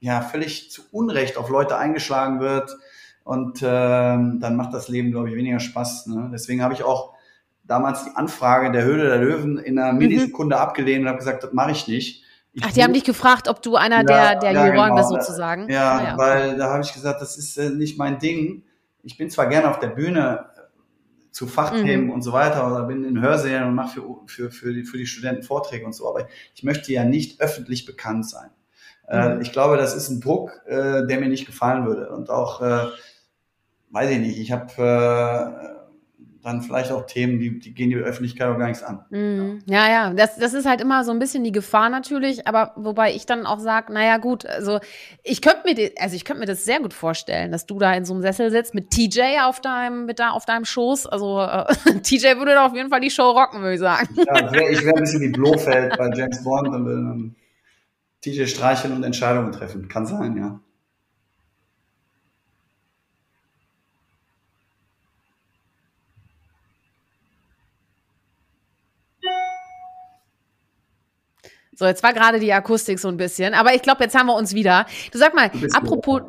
[0.02, 2.76] ja völlig zu Unrecht auf Leute eingeschlagen wird.
[3.24, 6.08] Und äh, dann macht das Leben, glaube ich, weniger Spaß.
[6.08, 6.30] Ne?
[6.34, 7.14] Deswegen habe ich auch
[7.64, 10.00] damals die Anfrage der Höhle der Löwen in einer mhm.
[10.00, 10.62] Millisekunde mhm.
[10.62, 12.23] abgelehnt und habe gesagt, das mache ich nicht.
[12.62, 15.10] Ach, die haben dich gefragt, ob du einer ja, der, der ja, Juroren genau.
[15.10, 15.70] bist sozusagen.
[15.70, 18.64] Ja, ah, ja, weil da habe ich gesagt, das ist äh, nicht mein Ding.
[19.02, 20.62] Ich bin zwar gerne auf der Bühne äh,
[21.32, 22.12] zu Fachthemen mhm.
[22.12, 25.08] und so weiter oder bin in Hörsälen und mache für, für, für, die, für die
[25.08, 28.52] Studenten Vorträge und so, aber ich möchte ja nicht öffentlich bekannt sein.
[29.08, 29.42] Äh, mhm.
[29.42, 32.10] ich glaube, das ist ein Druck, äh, der mir nicht gefallen würde.
[32.10, 32.86] Und auch, äh,
[33.90, 35.83] weiß ich nicht, ich habe äh,
[36.44, 39.06] dann vielleicht auch Themen, die, die gehen die Öffentlichkeit auch gar nichts an.
[39.10, 39.62] Mhm.
[39.66, 43.14] Ja, ja, das, das ist halt immer so ein bisschen die Gefahr natürlich, aber wobei
[43.14, 44.80] ich dann auch sage, naja gut, also
[45.24, 48.04] ich könnte mir, also ich könnte mir das sehr gut vorstellen, dass du da in
[48.04, 51.08] so einem Sessel sitzt mit TJ auf deinem, mit da auf deinem Schoß.
[51.08, 51.66] Also äh,
[52.02, 54.10] TJ würde da auf jeden Fall die Show rocken, würde ich sagen.
[54.18, 57.36] Ja, wär, ich wäre ein bisschen wie Blofeld bei James Bond und würde dann
[58.22, 59.88] TJ streicheln und Entscheidungen treffen.
[59.88, 60.60] Kann sein, ja.
[71.84, 74.38] So, jetzt war gerade die Akustik so ein bisschen, aber ich glaube, jetzt haben wir
[74.38, 74.86] uns wieder.
[75.12, 76.22] Du sag mal, apropos,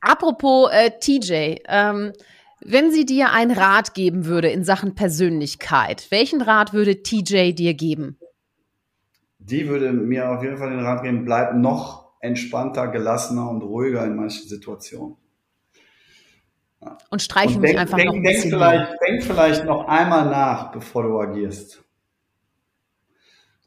[0.00, 2.12] apropos äh, TJ, ähm,
[2.60, 7.74] wenn sie dir einen Rat geben würde in Sachen Persönlichkeit, welchen Rat würde TJ dir
[7.74, 8.20] geben?
[9.40, 14.04] Die würde mir auf jeden Fall den Rat geben, bleib noch entspannter, gelassener und ruhiger
[14.04, 15.16] in manchen Situationen.
[17.10, 18.50] Und streiche mich einfach denk, noch ein denk bisschen.
[18.52, 21.82] Vielleicht, denk vielleicht noch einmal nach, bevor du agierst.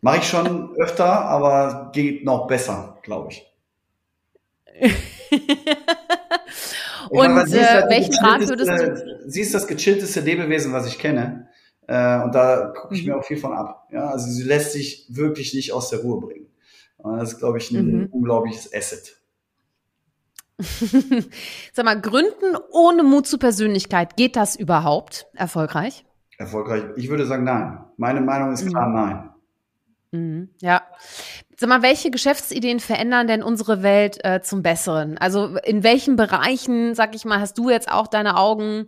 [0.02, 3.46] Mache ich schon öfter, aber geht noch besser, glaube ich.
[7.10, 9.30] und meine, äh, welchen Rat würdest du?
[9.30, 11.50] Sie ist das gechillteste Lebewesen, was ich kenne.
[11.88, 13.10] Äh, und da gucke ich mhm.
[13.10, 13.88] mir auch viel von ab.
[13.92, 16.48] Ja, also sie lässt sich wirklich nicht aus der Ruhe bringen.
[16.98, 18.06] Und das ist, glaube ich, ein mhm.
[18.12, 19.18] unglaubliches Asset.
[21.74, 26.06] Sag mal, Gründen ohne Mut zur Persönlichkeit, geht das überhaupt erfolgreich?
[26.38, 26.84] Erfolgreich?
[26.96, 27.80] Ich würde sagen, nein.
[27.98, 28.96] Meine Meinung ist klar, mhm.
[28.96, 29.30] nein.
[30.12, 30.82] Mhm, ja.
[31.58, 35.18] Sag mal, welche Geschäftsideen verändern denn unsere Welt äh, zum Besseren?
[35.18, 38.88] Also in welchen Bereichen, sag ich mal, hast du jetzt auch deine Augen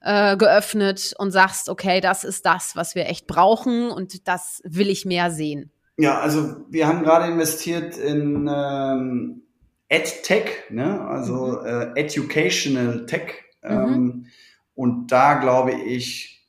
[0.00, 4.90] äh, geöffnet und sagst, okay, das ist das, was wir echt brauchen und das will
[4.90, 5.70] ich mehr sehen?
[5.96, 9.42] Ja, also wir haben gerade investiert in ähm,
[9.88, 11.00] EdTech, ne?
[11.00, 11.66] also mhm.
[11.66, 13.32] äh, Educational Tech.
[13.62, 13.70] Mhm.
[13.70, 14.26] Ähm, mhm.
[14.74, 16.39] Und da glaube ich,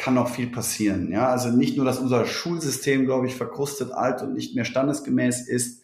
[0.00, 1.12] kann noch viel passieren.
[1.12, 5.46] Ja, also nicht nur, dass unser Schulsystem, glaube ich, verkrustet, alt und nicht mehr standesgemäß
[5.46, 5.82] ist,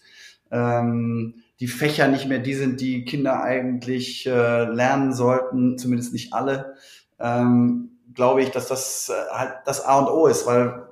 [0.50, 6.32] ähm, die Fächer nicht mehr die sind, die Kinder eigentlich äh, lernen sollten, zumindest nicht
[6.32, 6.74] alle,
[7.18, 10.86] ähm, glaube ich, dass das äh, halt das A und O ist, weil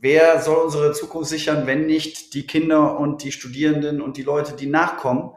[0.00, 4.54] wer soll unsere Zukunft sichern, wenn nicht die Kinder und die Studierenden und die Leute,
[4.54, 5.30] die nachkommen?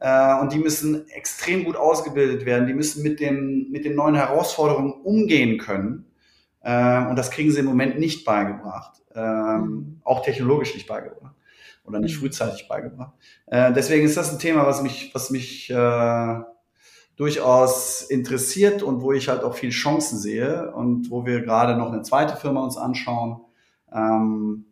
[0.00, 4.14] Äh, und die müssen extrem gut ausgebildet werden, die müssen mit, dem, mit den neuen
[4.14, 6.09] Herausforderungen umgehen können.
[6.62, 9.02] Äh, und das kriegen sie im Moment nicht beigebracht.
[9.14, 10.00] Ähm, mhm.
[10.04, 11.34] Auch technologisch nicht beigebracht.
[11.84, 12.20] Oder nicht mhm.
[12.20, 13.12] frühzeitig beigebracht.
[13.46, 16.40] Äh, deswegen ist das ein Thema, was mich, was mich äh,
[17.16, 21.92] durchaus interessiert und wo ich halt auch viel Chancen sehe und wo wir gerade noch
[21.92, 23.40] eine zweite Firma uns anschauen.
[23.92, 24.66] Ähm,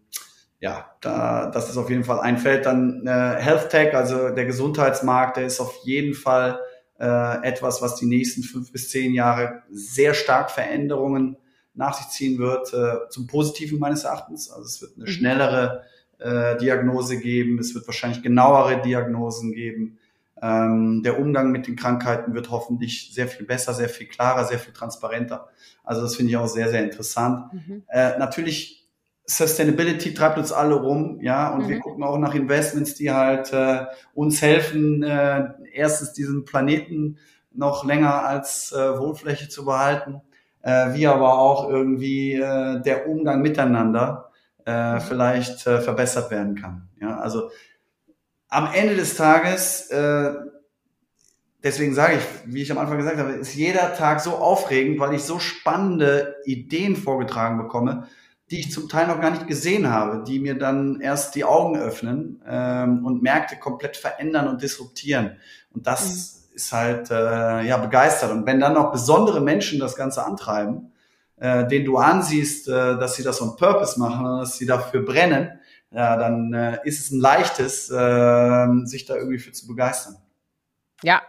[0.60, 2.66] ja, da, das ist auf jeden Fall ein Feld.
[2.66, 6.58] Dann äh, Health Tech, also der Gesundheitsmarkt, der ist auf jeden Fall
[6.98, 11.36] äh, etwas, was die nächsten fünf bis zehn Jahre sehr stark Veränderungen
[11.78, 14.50] nach sich ziehen wird, äh, zum Positiven meines Erachtens.
[14.50, 15.10] Also es wird eine mhm.
[15.10, 15.84] schnellere
[16.18, 19.98] äh, Diagnose geben, es wird wahrscheinlich genauere Diagnosen geben.
[20.40, 24.58] Ähm, der Umgang mit den Krankheiten wird hoffentlich sehr viel besser, sehr viel klarer, sehr
[24.58, 25.48] viel transparenter.
[25.84, 27.52] Also das finde ich auch sehr, sehr interessant.
[27.52, 27.82] Mhm.
[27.88, 28.86] Äh, natürlich
[29.24, 31.68] Sustainability treibt uns alle rum, ja, und mhm.
[31.68, 37.18] wir gucken auch nach Investments, die halt äh, uns helfen, äh, erstens diesen Planeten
[37.52, 40.22] noch länger als äh, Wohnfläche zu behalten,
[40.68, 44.30] äh, wie aber auch irgendwie äh, der Umgang miteinander
[44.66, 45.00] äh, mhm.
[45.00, 46.88] vielleicht äh, verbessert werden kann.
[47.00, 47.50] Ja, also
[48.48, 50.34] am Ende des Tages, äh,
[51.64, 55.14] deswegen sage ich, wie ich am Anfang gesagt habe, ist jeder Tag so aufregend, weil
[55.14, 58.06] ich so spannende Ideen vorgetragen bekomme,
[58.50, 61.78] die ich zum Teil noch gar nicht gesehen habe, die mir dann erst die Augen
[61.78, 65.38] öffnen ähm, und Märkte komplett verändern und disruptieren.
[65.70, 66.37] Und das mhm.
[66.58, 68.32] Ist halt äh, ja begeistert.
[68.32, 70.92] Und wenn dann noch besondere Menschen das Ganze antreiben,
[71.36, 75.60] äh, den du ansiehst, äh, dass sie das on Purpose machen, dass sie dafür brennen,
[75.92, 80.16] ja, dann äh, ist es ein leichtes, äh, sich da irgendwie für zu begeistern.
[81.02, 81.22] Ja.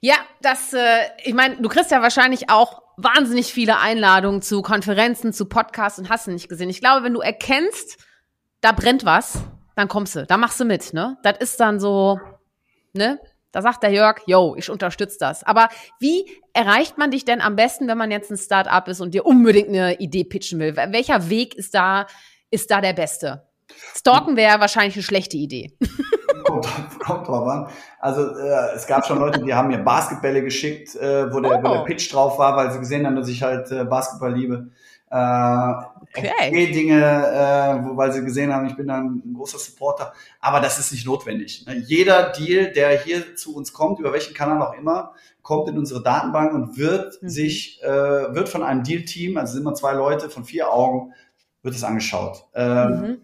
[0.00, 0.80] Ja, das, äh,
[1.22, 6.08] ich meine, du kriegst ja wahrscheinlich auch wahnsinnig viele Einladungen zu Konferenzen, zu Podcasts und
[6.08, 6.70] hast du nicht gesehen.
[6.70, 7.98] Ich glaube, wenn du erkennst,
[8.62, 9.38] da brennt was,
[9.76, 11.18] dann kommst du, da machst du mit, ne?
[11.22, 12.18] Das ist dann so,
[12.94, 13.20] ne?
[13.52, 15.44] Da sagt der Jörg, yo, ich unterstütze das.
[15.44, 15.68] Aber
[16.00, 19.26] wie erreicht man dich denn am besten, wenn man jetzt ein Start-up ist und dir
[19.26, 20.76] unbedingt eine Idee pitchen will?
[20.76, 22.06] Welcher Weg ist da,
[22.50, 23.46] ist da der beste?
[23.94, 25.76] Stalken wäre wahrscheinlich eine schlechte Idee.
[26.44, 26.66] kommt,
[27.00, 27.68] kommt drauf an.
[27.98, 31.62] Also äh, es gab schon Leute, die haben mir Basketbälle geschickt, äh, wo, der, oh.
[31.62, 31.84] wo der oh.
[31.84, 34.70] Pitch drauf war, weil sie gesehen haben, dass ich halt äh, Basketball liebe.
[35.12, 36.72] Äh, okay.
[36.72, 40.14] Dinge, äh, wo, weil sie gesehen haben, ich bin dann ein großer Supporter.
[40.40, 41.66] Aber das ist nicht notwendig.
[41.66, 41.76] Ne?
[41.86, 46.02] Jeder Deal, der hier zu uns kommt, über welchen Kanal auch immer, kommt in unsere
[46.02, 47.28] Datenbank und wird mhm.
[47.28, 51.12] sich, äh, wird von einem Deal-Team, also sind immer zwei Leute von vier Augen,
[51.62, 52.46] wird es angeschaut.
[52.54, 53.18] Ähm, mhm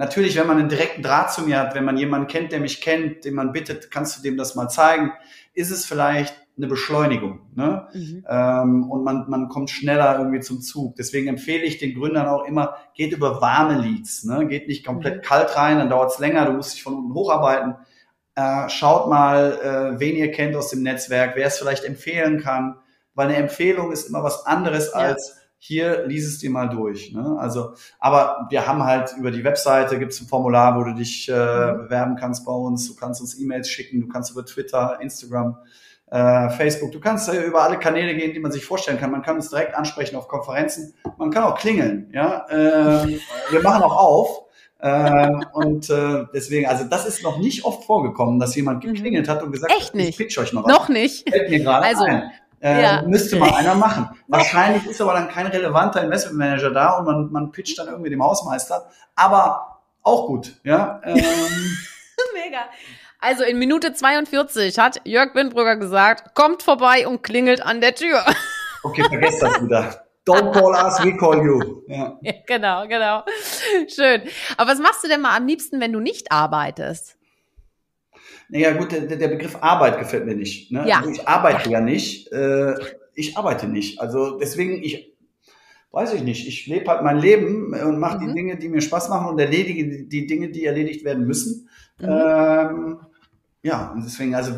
[0.00, 2.80] Natürlich, wenn man einen direkten Draht zu mir hat, wenn man jemanden kennt, der mich
[2.80, 5.12] kennt, den man bittet, kannst du dem das mal zeigen,
[5.52, 7.40] ist es vielleicht eine Beschleunigung.
[7.54, 7.88] Ne?
[7.92, 8.24] Mhm.
[8.28, 10.96] Ähm, und man, man kommt schneller irgendwie zum Zug.
[10.96, 14.24] Deswegen empfehle ich den Gründern auch immer, geht über warme Leads.
[14.24, 14.46] Ne?
[14.46, 15.22] Geht nicht komplett mhm.
[15.22, 17.76] kalt rein, dann dauert es länger, du musst dich von unten hocharbeiten.
[18.34, 22.76] Äh, schaut mal, äh, wen ihr kennt aus dem Netzwerk, wer es vielleicht empfehlen kann.
[23.14, 25.00] Weil eine Empfehlung ist immer was anderes ja.
[25.00, 27.12] als hier lies es dir mal durch.
[27.12, 27.36] Ne?
[27.38, 31.28] Also, aber wir haben halt über die Webseite gibt es ein Formular, wo du dich
[31.28, 31.78] äh, mhm.
[31.82, 32.88] bewerben kannst bei uns.
[32.88, 35.58] Du kannst uns E-Mails schicken, du kannst über Twitter, Instagram,
[36.10, 39.10] äh, Facebook, du kannst äh, über alle Kanäle gehen, die man sich vorstellen kann.
[39.10, 40.94] Man kann uns direkt ansprechen auf Konferenzen.
[41.18, 42.10] Man kann auch klingeln.
[42.12, 43.18] Ja, äh,
[43.50, 44.42] wir machen auch auf.
[44.82, 48.94] Ähm, und äh, deswegen, also das ist noch nicht oft vorgekommen, dass jemand mhm.
[48.94, 50.08] geklingelt hat und gesagt Echt nicht?
[50.08, 50.72] ich pitch euch noch was.
[50.72, 51.28] Noch nicht.
[51.28, 52.30] Fällt mir gerade also, ein.
[52.60, 53.02] Äh, ja.
[53.02, 54.08] Müsste mal einer machen.
[54.28, 58.22] Wahrscheinlich ist aber dann kein relevanter Investmentmanager da und man, man pitcht dann irgendwie dem
[58.22, 58.88] Hausmeister.
[59.14, 61.00] Aber auch gut, ja.
[61.04, 61.14] Ähm.
[62.34, 62.64] Mega.
[63.20, 68.24] Also in Minute 42 hat Jörg Windbrügger gesagt, kommt vorbei und klingelt an der Tür.
[68.82, 70.06] Okay, vergesst das wieder.
[70.26, 71.82] Don't call us, we call you.
[71.86, 72.18] Ja.
[72.22, 72.32] ja.
[72.46, 73.22] genau, genau.
[73.94, 74.22] Schön.
[74.56, 77.18] Aber was machst du denn mal am liebsten, wenn du nicht arbeitest?
[78.48, 80.72] Naja, gut, der, der Begriff Arbeit gefällt mir nicht.
[80.72, 80.88] Ne?
[80.88, 81.00] Ja.
[81.00, 82.32] Also ich arbeite ja, ja nicht.
[82.32, 82.74] Äh,
[83.14, 84.00] ich arbeite nicht.
[84.00, 85.14] Also deswegen, ich
[85.92, 86.48] weiß ich nicht.
[86.48, 88.28] Ich lebe halt mein Leben und mache mhm.
[88.28, 91.68] die Dinge, die mir Spaß machen und erledige die Dinge, die erledigt werden müssen.
[91.98, 92.08] Mhm.
[92.08, 93.00] Ähm,
[93.62, 94.52] ja, und deswegen, also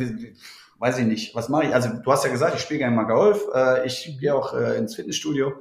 [0.78, 1.74] weiß ich nicht, was mache ich?
[1.74, 3.42] Also du hast ja gesagt, ich spiele gerne mal Golf.
[3.54, 5.52] Äh, ich gehe auch äh, ins Fitnessstudio.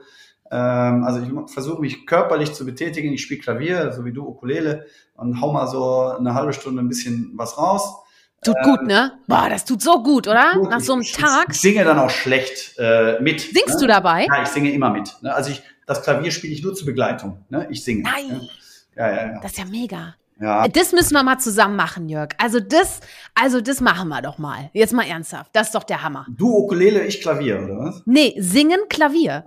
[0.51, 3.13] Ähm, also ich versuche mich körperlich zu betätigen.
[3.13, 6.89] Ich spiele Klavier, so wie du Ukulele und hau mal so eine halbe Stunde ein
[6.89, 8.01] bisschen was raus.
[8.43, 9.13] Tut ähm, gut, ne?
[9.27, 10.53] Boah, das tut so gut, oder?
[10.55, 11.45] Gut, Nach so einem ich, Tag.
[11.51, 13.41] Ich singe dann auch schlecht äh, mit.
[13.41, 13.81] Singst ne?
[13.81, 14.25] du dabei?
[14.25, 15.15] Ja, ich singe immer mit.
[15.21, 15.33] Ne?
[15.33, 17.45] Also ich, das Klavier spiele ich nur zur Begleitung.
[17.49, 17.67] Ne?
[17.69, 18.01] Ich singe.
[18.01, 18.27] Nein.
[18.27, 18.49] Ne?
[18.95, 19.39] Ja, ja, ja.
[19.39, 20.15] Das ist ja mega.
[20.39, 20.67] Ja.
[20.67, 22.29] Das müssen wir mal zusammen machen, Jörg.
[22.37, 23.01] Also das,
[23.35, 24.69] also das machen wir doch mal.
[24.73, 25.51] Jetzt mal ernsthaft.
[25.53, 26.25] Das ist doch der Hammer.
[26.29, 28.01] Du Ukulele, ich Klavier, oder was?
[28.05, 29.45] Nee, singen, Klavier.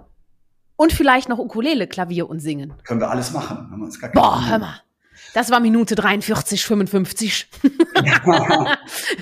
[0.76, 2.74] Und vielleicht noch Ukulele, Klavier und singen.
[2.84, 3.90] Können wir alles machen.
[4.12, 4.80] Boah, hör mal.
[5.34, 7.48] Das war Minute 43, 55.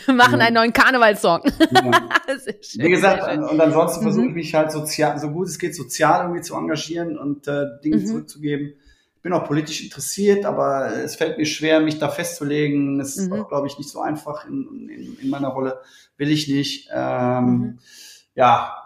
[0.04, 1.40] Wir machen einen neuen Karnevalssong.
[1.70, 1.90] Ja.
[2.74, 4.04] Wie gesagt, und ansonsten mhm.
[4.04, 7.64] versuche ich mich halt sozial, so gut es geht, sozial irgendwie zu engagieren und äh,
[7.82, 8.06] Dinge mhm.
[8.06, 8.74] zurückzugeben.
[9.22, 12.98] Ich bin auch politisch interessiert, aber es fällt mir schwer, mich da festzulegen.
[12.98, 13.42] Es ist mhm.
[13.42, 15.80] auch, glaube ich, nicht so einfach in, in, in, meiner Rolle.
[16.16, 16.90] Will ich nicht.
[16.92, 17.78] Ähm, mhm.
[18.34, 18.76] ja,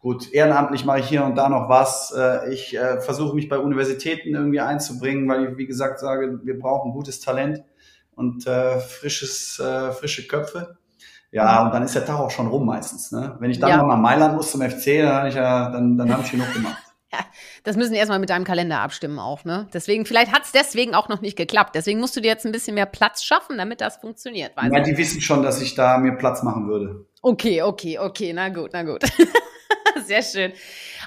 [0.00, 2.14] Gut, ehrenamtlich mache ich hier und da noch was.
[2.16, 6.58] Äh, ich äh, versuche mich bei Universitäten irgendwie einzubringen, weil ich, wie gesagt, sage, wir
[6.58, 7.62] brauchen gutes Talent
[8.14, 10.78] und äh, frisches, äh, frische Köpfe.
[11.30, 13.12] Ja, und dann ist der Tag auch schon rum meistens.
[13.12, 13.36] Ne?
[13.38, 13.76] Wenn ich dann ja.
[13.76, 16.50] noch mal Mailand muss zum FC, dann habe ich ja, dann, dann habe ich genug
[16.54, 16.87] gemacht.
[17.12, 17.20] Ja,
[17.64, 19.66] das müssen wir erstmal mit deinem Kalender abstimmen auch, ne?
[19.72, 21.74] Deswegen, vielleicht hat es deswegen auch noch nicht geklappt.
[21.74, 24.54] Deswegen musst du dir jetzt ein bisschen mehr Platz schaffen, damit das funktioniert.
[24.56, 27.06] Weiß ja, die wissen schon, dass ich da mir Platz machen würde.
[27.22, 29.04] Okay, okay, okay, na gut, na gut.
[30.04, 30.52] Sehr schön.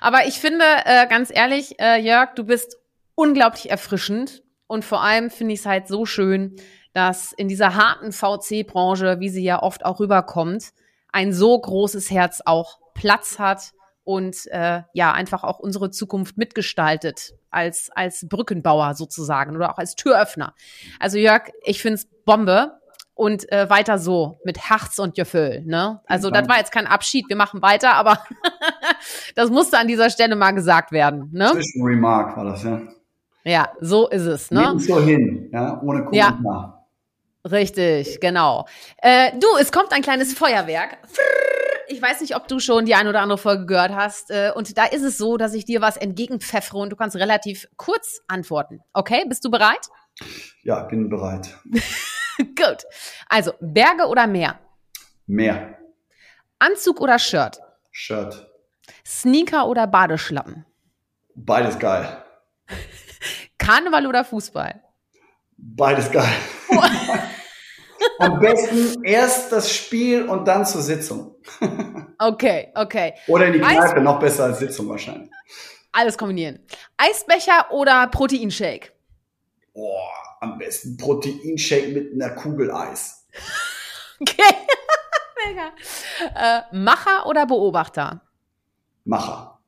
[0.02, 2.78] Aber ich finde, äh, ganz ehrlich, äh, Jörg, du bist
[3.14, 4.42] unglaublich erfrischend.
[4.66, 6.56] Und vor allem finde ich es halt so schön,
[6.94, 10.72] dass in dieser harten VC-Branche, wie sie ja oft auch rüberkommt,
[11.12, 13.74] ein so großes Herz auch Platz hat
[14.12, 19.96] und äh, ja einfach auch unsere Zukunft mitgestaltet als als Brückenbauer sozusagen oder auch als
[19.96, 20.54] Türöffner.
[21.00, 22.74] Also Jörg, ich find's Bombe
[23.14, 25.64] und äh, weiter so mit Herz und Gefühl.
[25.66, 26.02] Ne?
[26.06, 28.20] Also das war jetzt kein Abschied, wir machen weiter, aber
[29.36, 31.30] das musste an dieser Stelle mal gesagt werden.
[31.32, 31.52] Ne?
[31.52, 32.82] Zwischenremark war das ja.
[33.44, 34.52] Ja, so ist es.
[34.52, 34.74] Ne?
[34.78, 36.38] so hin, ja, ohne Kommentar.
[36.44, 36.82] Ja.
[37.50, 38.68] Richtig, genau.
[38.98, 40.98] Äh, du, es kommt ein kleines Feuerwerk.
[41.92, 44.32] Ich weiß nicht, ob du schon die eine oder andere Folge gehört hast.
[44.32, 47.68] Äh, und da ist es so, dass ich dir was entgegenpfeffere und du kannst relativ
[47.76, 48.80] kurz antworten.
[48.94, 49.90] Okay, bist du bereit?
[50.64, 51.54] Ja, bin bereit.
[52.38, 52.86] Gut.
[53.28, 54.58] Also, Berge oder Meer?
[55.28, 55.78] Meer.
[56.60, 57.60] Anzug oder Shirt?
[57.92, 58.48] Shirt.
[59.06, 60.66] Sneaker oder Badeschlappen?
[61.36, 62.24] Beides geil.
[63.58, 64.82] Karneval oder Fußball?
[65.58, 66.32] Beides geil.
[68.20, 71.36] Am besten erst das Spiel und dann zur Sitzung.
[72.20, 73.14] okay, okay.
[73.28, 75.30] Oder in die Kneipe, Eis noch besser als Sitzung wahrscheinlich.
[75.92, 76.60] Alles kombinieren.
[76.98, 78.92] Eisbecher oder Proteinshake?
[79.74, 83.28] Boah, am besten Proteinshake mit einer Kugel Eis.
[84.20, 84.56] okay,
[85.46, 85.72] mega.
[86.36, 88.22] Äh, Macher oder Beobachter?
[89.04, 89.60] Macher.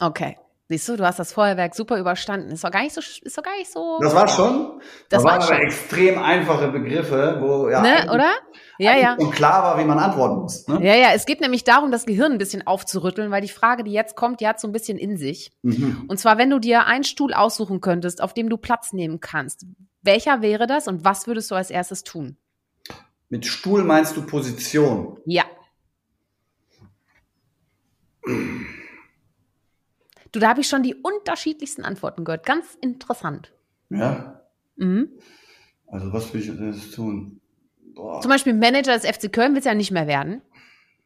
[0.00, 0.36] Okay.
[0.74, 2.50] Siehst du, du hast das Feuerwerk super überstanden.
[2.50, 4.00] Ist doch gar nicht so, ist doch gar nicht so.
[4.02, 4.80] Das war schon.
[5.08, 8.32] Das, das waren aber extrem einfache Begriffe, wo ja, ne, oder?
[8.78, 9.14] Ja, ja.
[9.14, 10.66] Und klar war, wie man antworten muss.
[10.66, 10.84] Ne?
[10.84, 11.08] Ja, ja.
[11.14, 14.40] Es geht nämlich darum, das Gehirn ein bisschen aufzurütteln, weil die Frage, die jetzt kommt,
[14.40, 15.52] die hat so ein bisschen in sich.
[15.62, 16.06] Mhm.
[16.08, 19.64] Und zwar, wenn du dir einen Stuhl aussuchen könntest, auf dem du Platz nehmen kannst,
[20.02, 22.36] welcher wäre das und was würdest du als erstes tun?
[23.28, 25.18] Mit Stuhl meinst du Position?
[25.24, 25.44] Ja.
[30.34, 32.44] Du, da habe ich schon die unterschiedlichsten Antworten gehört.
[32.44, 33.52] Ganz interessant.
[33.88, 34.40] Ja.
[34.74, 35.08] Mhm.
[35.86, 37.40] Also was will ich jetzt tun?
[37.94, 38.20] Boah.
[38.20, 40.42] Zum Beispiel Manager des FC Köln wird ja nicht mehr werden.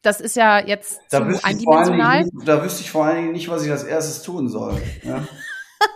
[0.00, 2.24] Das ist ja jetzt da zu eindimensional.
[2.24, 4.80] Nicht, da wüsste ich vor allen Dingen nicht, was ich als erstes tun soll.
[5.02, 5.28] Ja?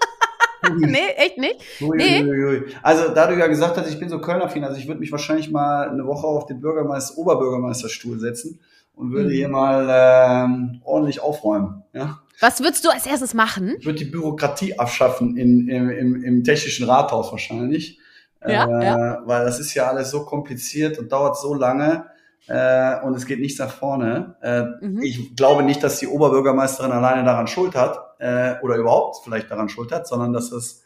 [0.77, 1.59] nee, echt nicht?
[1.81, 2.23] Ui, nee.
[2.23, 5.01] Ui, ui, also da du ja gesagt hast, ich bin so Kölner-Fan, also ich würde
[5.01, 8.61] mich wahrscheinlich mal eine Woche auf den Bürgermeister, Oberbürgermeisterstuhl setzen
[8.95, 9.33] und würde mhm.
[9.33, 11.85] hier mal ähm, ordentlich aufräumen.
[11.95, 12.22] Ja?
[12.41, 13.77] Was würdest du als erstes machen?
[13.79, 17.99] Ich würde die Bürokratie abschaffen in, im, im, im technischen Rathaus wahrscheinlich.
[18.47, 19.23] Ja, äh, ja.
[19.25, 22.07] Weil das ist ja alles so kompliziert und dauert so lange
[22.49, 24.37] äh, und es geht nichts nach vorne.
[24.43, 25.03] Äh, mhm.
[25.03, 29.69] Ich glaube nicht, dass die Oberbürgermeisterin alleine daran schuld hat äh, oder überhaupt vielleicht daran
[29.69, 30.83] schuld hat, sondern dass es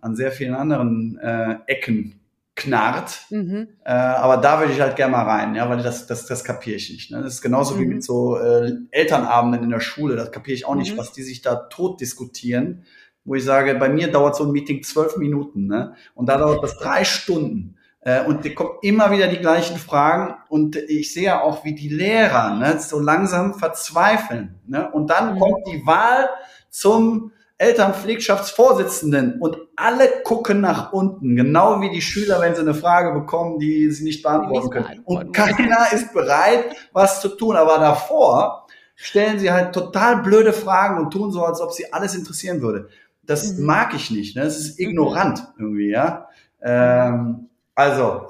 [0.00, 2.20] an sehr vielen anderen äh, Ecken
[2.58, 3.20] knarrt.
[3.30, 3.68] Mhm.
[3.84, 6.76] Äh, aber da würde ich halt gerne mal rein, ja, weil das, das, das kapiere
[6.76, 7.10] ich nicht.
[7.10, 7.22] Ne?
[7.22, 7.80] Das ist genauso mhm.
[7.80, 10.16] wie mit so äh, Elternabenden in der Schule.
[10.16, 10.80] Das kapiere ich auch mhm.
[10.80, 12.84] nicht, was die sich da tot diskutieren.
[13.24, 15.94] Wo ich sage, bei mir dauert so ein Meeting zwölf Minuten, ne?
[16.14, 17.76] Und da dauert das drei Stunden.
[18.00, 20.34] Äh, und die kommen immer wieder die gleichen Fragen.
[20.48, 24.58] Und ich sehe ja auch, wie die Lehrer ne, so langsam verzweifeln.
[24.66, 24.90] Ne?
[24.90, 25.38] Und dann mhm.
[25.38, 26.28] kommt die Wahl
[26.70, 33.18] zum Elternpflegschaftsvorsitzenden und alle gucken nach unten, genau wie die Schüler, wenn sie eine Frage
[33.18, 35.00] bekommen, die sie nicht beantworten können.
[35.04, 37.56] Und keiner ist bereit, was zu tun.
[37.56, 42.14] Aber davor stellen sie halt total blöde Fragen und tun so, als ob sie alles
[42.14, 42.88] interessieren würde.
[43.24, 43.66] Das mhm.
[43.66, 44.36] mag ich nicht.
[44.36, 44.44] Ne?
[44.44, 45.64] Das ist ignorant mhm.
[45.64, 46.28] irgendwie, ja.
[46.62, 48.28] Ähm, also,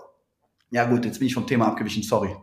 [0.71, 2.35] ja gut, jetzt bin ich vom Thema abgewichen, sorry.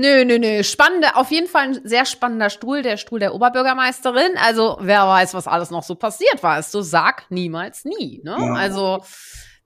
[0.00, 0.62] Nö, nö, nö.
[0.62, 4.36] Spannende, auf jeden Fall ein sehr spannender Stuhl, der Stuhl der Oberbürgermeisterin.
[4.36, 8.20] Also, wer weiß, was alles noch so passiert, weißt du, sag niemals nie.
[8.22, 8.36] Ne?
[8.38, 8.52] Ja.
[8.52, 9.02] Also,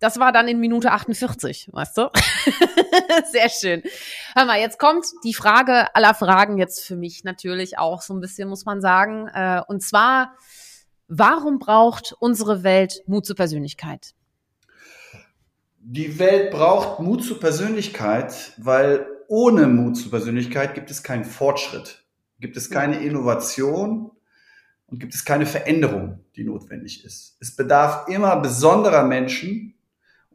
[0.01, 2.11] das war dann in Minute 48, weißt du?
[3.31, 3.83] sehr schön.
[4.35, 8.21] Hör mal, jetzt kommt die Frage aller Fragen jetzt für mich natürlich auch so ein
[8.21, 9.29] bisschen, muss man sagen.
[9.35, 10.33] Äh, und zwar,
[11.09, 14.15] warum braucht unsere Welt Mut zur Persönlichkeit?
[15.79, 22.05] Die Welt braucht Mut zur Persönlichkeit, weil ohne Mut zur Persönlichkeit gibt es keinen Fortschritt,
[22.39, 24.11] gibt es keine Innovation
[24.89, 27.39] und gibt es keine Veränderung, die notwendig ist.
[27.41, 29.73] Es bedarf immer besonderer Menschen,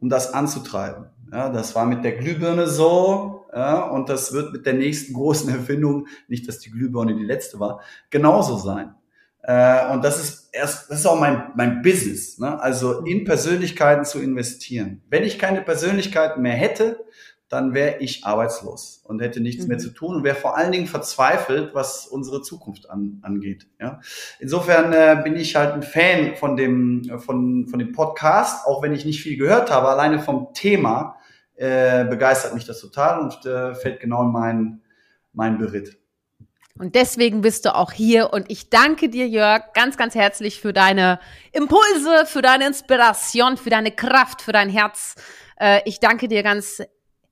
[0.00, 1.06] um das anzutreiben.
[1.30, 5.48] Ja, das war mit der Glühbirne so, ja, und das wird mit der nächsten großen
[5.54, 7.80] Erfindung, nicht dass die Glühbirne die letzte war,
[8.10, 8.96] genauso sein.
[9.42, 12.60] Äh, und das ist erst, das ist auch mein, mein Business, ne?
[12.60, 15.02] also in Persönlichkeiten zu investieren.
[15.08, 17.04] Wenn ich keine Persönlichkeiten mehr hätte,
[17.48, 19.68] dann wäre ich arbeitslos und hätte nichts mhm.
[19.68, 23.66] mehr zu tun und wäre vor allen Dingen verzweifelt, was unsere Zukunft an, angeht.
[23.80, 24.00] Ja?
[24.38, 28.92] Insofern äh, bin ich halt ein Fan von dem, von, von dem Podcast, auch wenn
[28.92, 31.16] ich nicht viel gehört habe, alleine vom Thema
[31.54, 34.82] äh, begeistert mich das total und äh, fällt genau in meinen
[35.32, 35.96] mein Beritt.
[36.78, 38.32] Und deswegen bist du auch hier.
[38.32, 41.18] Und ich danke dir, Jörg, ganz, ganz herzlich für deine
[41.52, 45.16] Impulse, für deine Inspiration, für deine Kraft, für dein Herz.
[45.58, 46.80] Äh, ich danke dir ganz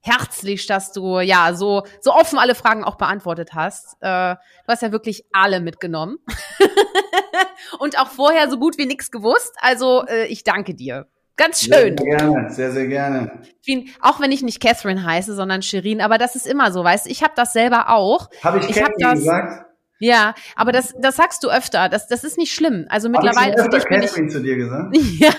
[0.07, 3.97] herzlich, dass du ja so, so offen alle Fragen auch beantwortet hast.
[4.01, 6.19] Äh, du hast ja wirklich alle mitgenommen.
[7.79, 9.55] Und auch vorher so gut wie nichts gewusst.
[9.61, 11.07] Also äh, ich danke dir.
[11.37, 11.97] Ganz schön.
[11.99, 13.43] Sehr, sehr gerne, sehr, sehr gerne.
[14.01, 17.11] Auch wenn ich nicht Catherine heiße, sondern Shirin, aber das ist immer so, weißt du,
[17.11, 18.31] ich habe das selber auch.
[18.43, 19.67] Habe ich, ich Catherine hab das, gesagt?
[19.99, 21.89] Ja, aber das, das sagst du öfter.
[21.89, 22.87] Das, das ist nicht schlimm.
[22.89, 24.97] Also mittlerweile hab ich bin Catherine ich, zu dir gesagt.
[25.19, 25.31] Ja.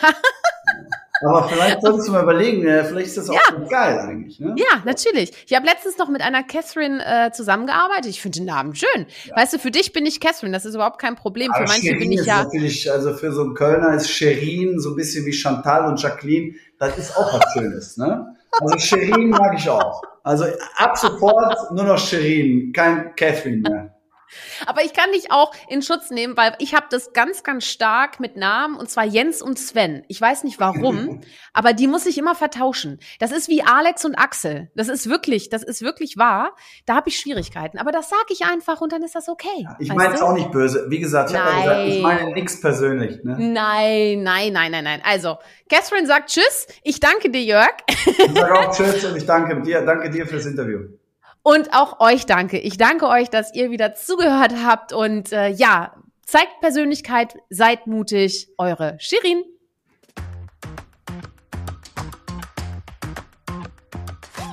[1.25, 3.67] Aber vielleicht solltest du mal überlegen, vielleicht ist das auch ja.
[3.69, 4.39] geil eigentlich.
[4.39, 4.55] Ne?
[4.57, 5.31] Ja, natürlich.
[5.47, 8.07] Ich habe letztens noch mit einer Catherine äh, zusammengearbeitet.
[8.07, 9.05] Ich finde den Namen schön.
[9.25, 9.35] Ja.
[9.35, 11.51] Weißt du, für dich bin ich Catherine, das ist überhaupt kein Problem.
[11.51, 12.43] Aber für manche Sherin bin ich ist ja.
[12.43, 16.53] Natürlich, also für so einen Kölner ist Sherin so ein bisschen wie Chantal und Jacqueline.
[16.79, 18.35] Das ist auch was Schönes, ne?
[18.59, 20.01] Also Sherin mag ich auch.
[20.23, 20.45] Also
[20.75, 23.96] ab sofort nur noch Sherin, kein Catherine mehr.
[24.65, 28.19] Aber ich kann dich auch in Schutz nehmen, weil ich habe das ganz, ganz stark
[28.19, 30.03] mit Namen und zwar Jens und Sven.
[30.07, 31.21] Ich weiß nicht warum,
[31.53, 32.99] aber die muss ich immer vertauschen.
[33.19, 34.69] Das ist wie Alex und Axel.
[34.75, 36.55] Das ist wirklich, das ist wirklich wahr.
[36.85, 37.77] Da habe ich Schwierigkeiten.
[37.77, 39.47] Aber das sage ich einfach und dann ist das okay.
[39.59, 40.85] Ja, ich meine es auch nicht böse.
[40.89, 43.23] Wie gesagt, ich habe ja gesagt, ich meine nichts persönlich.
[43.23, 43.37] Ne?
[43.39, 45.01] Nein, nein, nein, nein, nein.
[45.03, 45.37] Also,
[45.69, 46.67] Catherine sagt Tschüss.
[46.83, 47.73] Ich danke dir, Jörg.
[47.87, 50.87] Ich sage auch Tschüss und ich danke dir, danke dir fürs Interview.
[51.47, 52.59] Und auch euch danke.
[52.59, 55.95] Ich danke euch, dass ihr wieder zugehört habt und äh, ja,
[56.25, 58.49] zeigt Persönlichkeit, seid mutig.
[58.57, 59.45] Eure Shirin.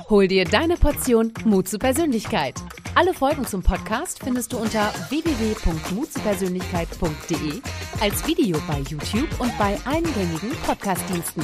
[0.09, 2.55] Hol dir deine Portion Mut zur Persönlichkeit.
[2.95, 7.61] Alle Folgen zum Podcast findest du unter www.mutzupersönlichkeit.de
[7.99, 11.43] als Video bei YouTube und bei allen gängigen Podcastdiensten.